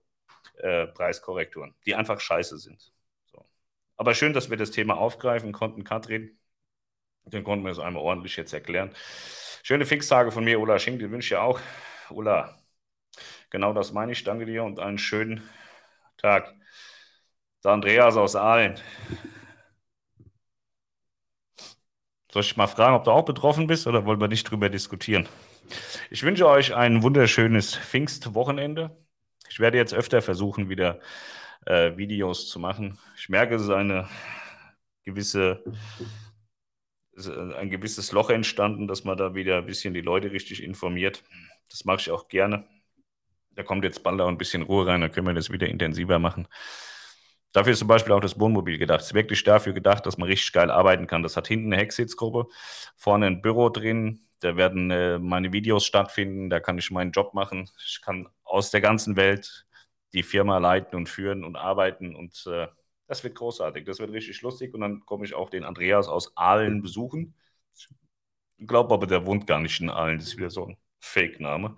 [0.59, 2.93] äh, Preiskorrekturen, die einfach scheiße sind.
[3.33, 3.45] So.
[3.97, 6.39] Aber schön, dass wir das Thema aufgreifen konnten, Katrin.
[7.25, 8.91] Den konnten wir es einmal ordentlich jetzt erklären.
[9.62, 11.61] Schöne Fixtage von mir, Ulla Schenk, die wünsche ich auch.
[12.11, 12.59] Ulla,
[13.51, 14.25] genau das meine ich.
[14.25, 15.49] Danke dir und einen schönen
[16.18, 16.55] Tag.
[17.64, 18.77] Der Andreas aus Aalen.
[22.33, 25.29] Soll ich mal fragen, ob du auch betroffen bist oder wollen wir nicht drüber diskutieren?
[26.11, 28.97] Ich wünsche euch ein wunderschönes Pfingstwochenende.
[29.49, 30.99] Ich werde jetzt öfter versuchen, wieder
[31.66, 32.99] äh, Videos zu machen.
[33.16, 34.09] Ich merke, es ist eine
[35.05, 35.62] gewisse
[37.16, 41.22] ein gewisses Loch entstanden, dass man da wieder ein bisschen die Leute richtig informiert.
[41.70, 42.66] Das mache ich auch gerne.
[43.54, 46.18] Da kommt jetzt bald auch ein bisschen Ruhe rein, dann können wir das wieder intensiver
[46.18, 46.48] machen.
[47.52, 49.00] Dafür ist zum Beispiel auch das Wohnmobil gedacht.
[49.00, 51.22] Es ist wirklich dafür gedacht, dass man richtig geil arbeiten kann.
[51.22, 52.46] Das hat hinten eine Hecksitzgruppe,
[52.96, 54.20] vorne ein Büro drin.
[54.40, 56.48] Da werden äh, meine Videos stattfinden.
[56.48, 57.68] Da kann ich meinen Job machen.
[57.86, 59.66] Ich kann aus der ganzen Welt
[60.14, 62.68] die Firma leiten und führen und arbeiten und äh,
[63.12, 66.34] das wird großartig, das wird richtig lustig und dann komme ich auch den Andreas aus
[66.34, 67.34] Aalen besuchen.
[68.56, 71.76] Ich glaube aber, der wohnt gar nicht in Aalen, das ist wieder so ein Fake-Name.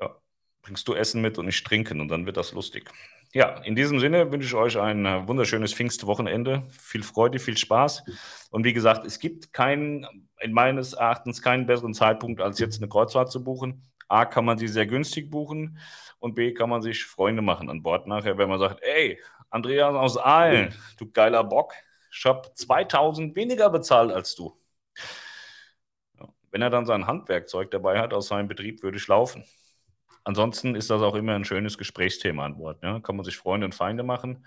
[0.00, 0.14] Ja,
[0.62, 2.88] bringst du Essen mit und ich trinken und dann wird das lustig.
[3.34, 6.62] ja, in diesem Sinne wünsche ich euch ein äh, wunderschönes Pfingstwochenende.
[6.78, 8.04] Viel Freude, viel Spaß.
[8.50, 10.06] Und wie gesagt, es gibt keinen,
[10.38, 13.82] in meines Erachtens keinen besseren Zeitpunkt, als jetzt eine Kreuzfahrt zu buchen.
[14.06, 15.78] A, kann man sie sehr günstig buchen
[16.20, 19.18] und B, kann man sich Freunde machen an Bord nachher, wenn man sagt, ey,
[19.50, 21.74] Andreas aus Aalen, du geiler Bock,
[22.12, 24.56] ich habe 2000 weniger bezahlt als du.
[26.50, 29.44] Wenn er dann sein Handwerkzeug dabei hat aus seinem Betrieb, würde ich laufen.
[30.24, 32.82] Ansonsten ist das auch immer ein schönes Gesprächsthema an Bord.
[32.82, 33.00] Ja?
[33.00, 34.44] Kann man sich Freunde und Feinde machen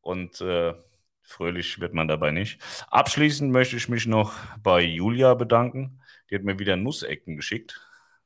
[0.00, 0.74] und äh,
[1.22, 2.60] fröhlich wird man dabei nicht.
[2.88, 6.00] Abschließend möchte ich mich noch bei Julia bedanken.
[6.28, 7.80] Die hat mir wieder Nussecken geschickt.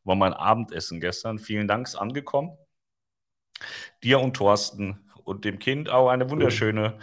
[0.05, 1.39] War mein Abendessen gestern.
[1.39, 2.57] Vielen Dank, ist angekommen.
[4.03, 6.99] Dir und Thorsten und dem Kind auch eine wunderschöne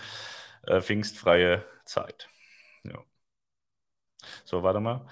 [0.68, 2.30] äh, pfingstfreie Zeit.
[2.84, 3.04] Ja.
[4.46, 5.06] So, warte mal.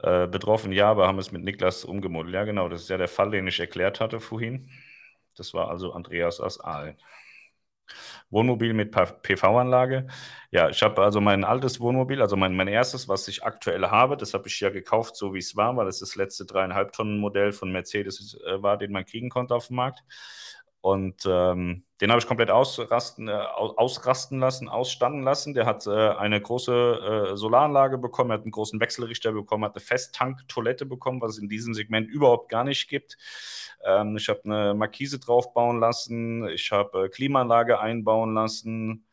[0.00, 2.34] Äh, betroffen, ja, aber haben es mit Niklas umgemodelt.
[2.34, 4.70] Ja, genau, das ist ja der Fall, den ich erklärt hatte vorhin.
[5.36, 6.96] Das war also Andreas aus Aalen.
[8.30, 10.06] Wohnmobil mit PV-Anlage.
[10.50, 14.16] Ja, ich habe also mein altes Wohnmobil, also mein, mein erstes, was ich aktuell habe,
[14.16, 17.18] das habe ich ja gekauft, so wie es war, weil es das letzte dreieinhalb Tonnen
[17.18, 20.02] Modell von Mercedes äh, war, den man kriegen konnte auf dem Markt.
[20.80, 25.54] Und ähm, den habe ich komplett ausrasten, äh, ausrasten lassen, ausstanden lassen.
[25.54, 29.84] Der hat äh, eine große äh, Solaranlage bekommen, hat einen großen Wechselrichter bekommen, hat eine
[29.84, 33.18] Festtank-Toilette bekommen, was es in diesem Segment überhaupt gar nicht gibt.
[33.84, 39.04] Ähm, ich habe eine Markise draufbauen lassen, ich habe äh, Klimaanlage einbauen lassen.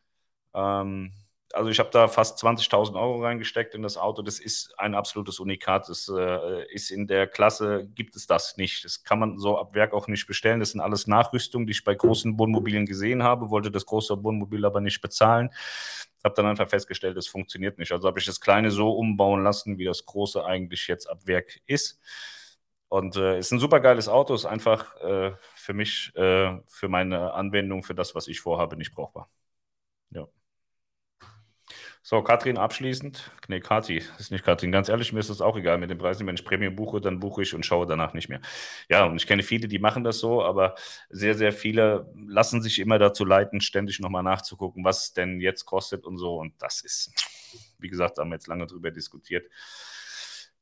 [0.53, 1.11] Ähm,
[1.53, 4.21] also ich habe da fast 20.000 Euro reingesteckt in das Auto.
[4.21, 5.87] Das ist ein absolutes Unikat.
[5.89, 8.83] Das äh, ist in der Klasse, gibt es das nicht.
[8.83, 10.59] Das kann man so ab Werk auch nicht bestellen.
[10.59, 14.65] Das sind alles Nachrüstungen, die ich bei großen Wohnmobilen gesehen habe, wollte das große Wohnmobil
[14.65, 15.49] aber nicht bezahlen.
[16.23, 17.91] Habe dann einfach festgestellt, das funktioniert nicht.
[17.91, 21.61] Also habe ich das kleine so umbauen lassen, wie das große eigentlich jetzt ab Werk
[21.67, 21.99] ist.
[22.89, 27.33] Und äh, ist ein super geiles Auto, ist einfach äh, für mich, äh, für meine
[27.33, 29.29] Anwendung, für das, was ich vorhabe, nicht brauchbar.
[32.07, 33.31] So, Katrin abschließend.
[33.47, 34.71] Nee, Kati, ist nicht Katrin.
[34.71, 36.27] Ganz ehrlich, mir ist das auch egal mit den Preisen.
[36.27, 38.41] Wenn ich Premium buche, dann buche ich und schaue danach nicht mehr.
[38.89, 40.75] Ja, und ich kenne viele, die machen das so, aber
[41.09, 46.05] sehr, sehr viele lassen sich immer dazu leiten, ständig nochmal nachzugucken, was denn jetzt kostet
[46.05, 46.35] und so.
[46.35, 47.11] Und das ist,
[47.79, 49.47] wie gesagt, haben wir jetzt lange drüber diskutiert.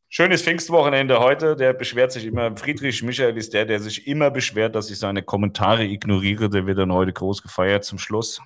[0.07, 1.57] Schönes Pfingstwochenende heute.
[1.57, 2.55] Der beschwert sich immer.
[2.55, 6.49] Friedrich Michael ist der, der sich immer beschwert, dass ich seine Kommentare ignoriere.
[6.49, 8.39] Der wird dann heute groß gefeiert zum Schluss.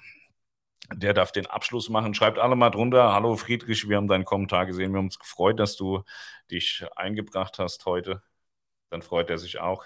[0.93, 2.13] Der darf den Abschluss machen.
[2.13, 3.13] Schreibt alle mal drunter.
[3.13, 4.91] Hallo Friedrich, wir haben deinen Kommentar gesehen.
[4.93, 6.03] Wir haben uns gefreut, dass du
[6.49, 8.21] dich eingebracht hast heute.
[8.89, 9.85] Dann freut er sich auch.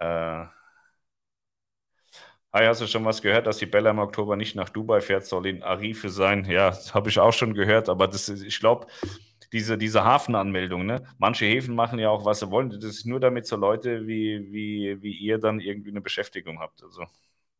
[0.00, 0.46] Äh,
[2.52, 5.26] Hi, hast du schon was gehört, dass die Bella im Oktober nicht nach Dubai fährt,
[5.26, 6.46] soll in Arife sein?
[6.46, 8.86] Ja, das habe ich auch schon gehört, aber das ist, ich glaube,
[9.52, 11.04] diese, diese Hafenanmeldung, ne?
[11.18, 12.70] Manche Häfen machen ja auch, was sie wollen.
[12.70, 16.82] Das ist nur damit so Leute wie, wie, wie ihr dann irgendwie eine Beschäftigung habt.
[16.82, 17.06] Also,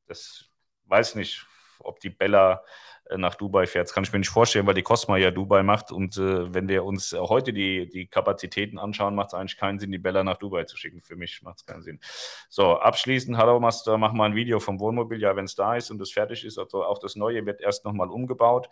[0.07, 0.47] das
[0.87, 1.47] weiß nicht
[1.81, 2.63] ob die Bella
[3.09, 3.87] äh, nach Dubai fährt.
[3.87, 5.93] Das kann ich mir nicht vorstellen, weil die Cosma ja Dubai macht.
[5.93, 9.93] Und äh, wenn wir uns heute die, die Kapazitäten anschauen, macht es eigentlich keinen Sinn,
[9.93, 11.01] die Bella nach Dubai zu schicken.
[11.01, 12.01] Für mich macht es keinen Sinn.
[12.49, 15.91] So, abschließend, hallo Master, mach mal ein Video vom Wohnmobil, ja, wenn es da ist
[15.91, 16.59] und es fertig ist.
[16.59, 18.69] Also auch das Neue wird erst nochmal umgebaut.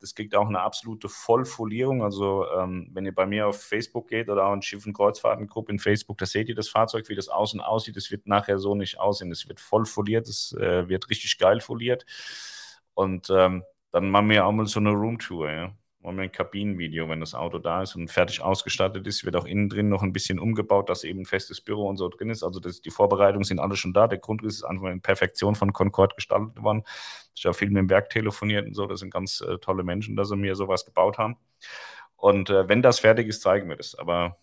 [0.00, 2.02] Das kriegt auch eine absolute Vollfolierung.
[2.02, 5.72] Also, ähm, wenn ihr bei mir auf Facebook geht oder auch in Schiff- und Kreuzfahrtengruppe
[5.72, 7.96] in Facebook, da seht ihr das Fahrzeug, wie das außen aussieht.
[7.96, 9.30] Das wird nachher so nicht aussehen.
[9.32, 12.06] Es wird voll foliert, es äh, wird richtig geil foliert.
[12.94, 15.72] Und ähm, dann machen wir auch mal so eine Roomtour, ja.
[16.08, 19.26] Machen wir ein Kabinenvideo, wenn das Auto da ist und fertig ausgestattet ist.
[19.26, 22.08] Wird auch innen drin noch ein bisschen umgebaut, dass eben ein festes Büro und so
[22.08, 22.42] drin ist.
[22.42, 24.06] Also das, die Vorbereitungen sind alle schon da.
[24.08, 26.82] Der Grundriss ist einfach in Perfektion von Concord gestaltet worden.
[27.36, 28.86] Ich habe viel mit dem Werk telefoniert und so.
[28.86, 31.36] Das sind ganz äh, tolle Menschen, dass sie mir sowas gebaut haben.
[32.16, 33.94] Und äh, wenn das fertig ist, zeigen wir das.
[33.94, 34.38] Aber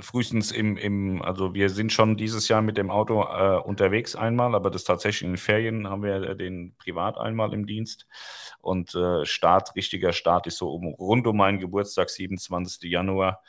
[0.00, 4.54] frühestens im, im, also wir sind schon dieses Jahr mit dem Auto äh, unterwegs einmal,
[4.54, 8.06] aber das tatsächlich in den Ferien haben wir den privat einmal im Dienst.
[8.60, 12.90] Und äh, Start, richtiger Start ist so um, rund um meinen Geburtstag, 27.
[12.90, 13.42] Januar.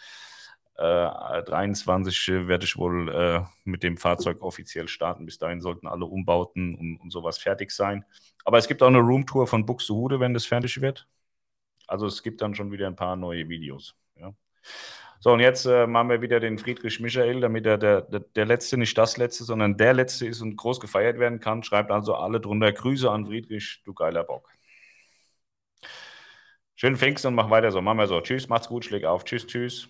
[0.75, 5.25] Äh, 23 werde ich wohl äh, mit dem Fahrzeug offiziell starten.
[5.25, 8.05] Bis dahin sollten alle Umbauten und, und sowas fertig sein.
[8.45, 11.07] Aber es gibt auch eine Roomtour von Buxtehude, wenn das fertig wird.
[11.87, 13.95] Also es gibt dann schon wieder ein paar neue Videos.
[14.19, 14.33] Ja.
[15.19, 18.45] So, und jetzt äh, machen wir wieder den Friedrich Michael, damit er der, der, der,
[18.45, 21.63] Letzte, nicht das Letzte, sondern der Letzte ist und groß gefeiert werden kann.
[21.63, 24.49] Schreibt also alle drunter Grüße an Friedrich, du geiler Bock.
[26.75, 27.81] Schönen Pfingsten und mach weiter so.
[27.81, 28.21] Machen wir so.
[28.21, 29.23] Tschüss, macht's gut, schläg auf.
[29.25, 29.89] Tschüss, tschüss.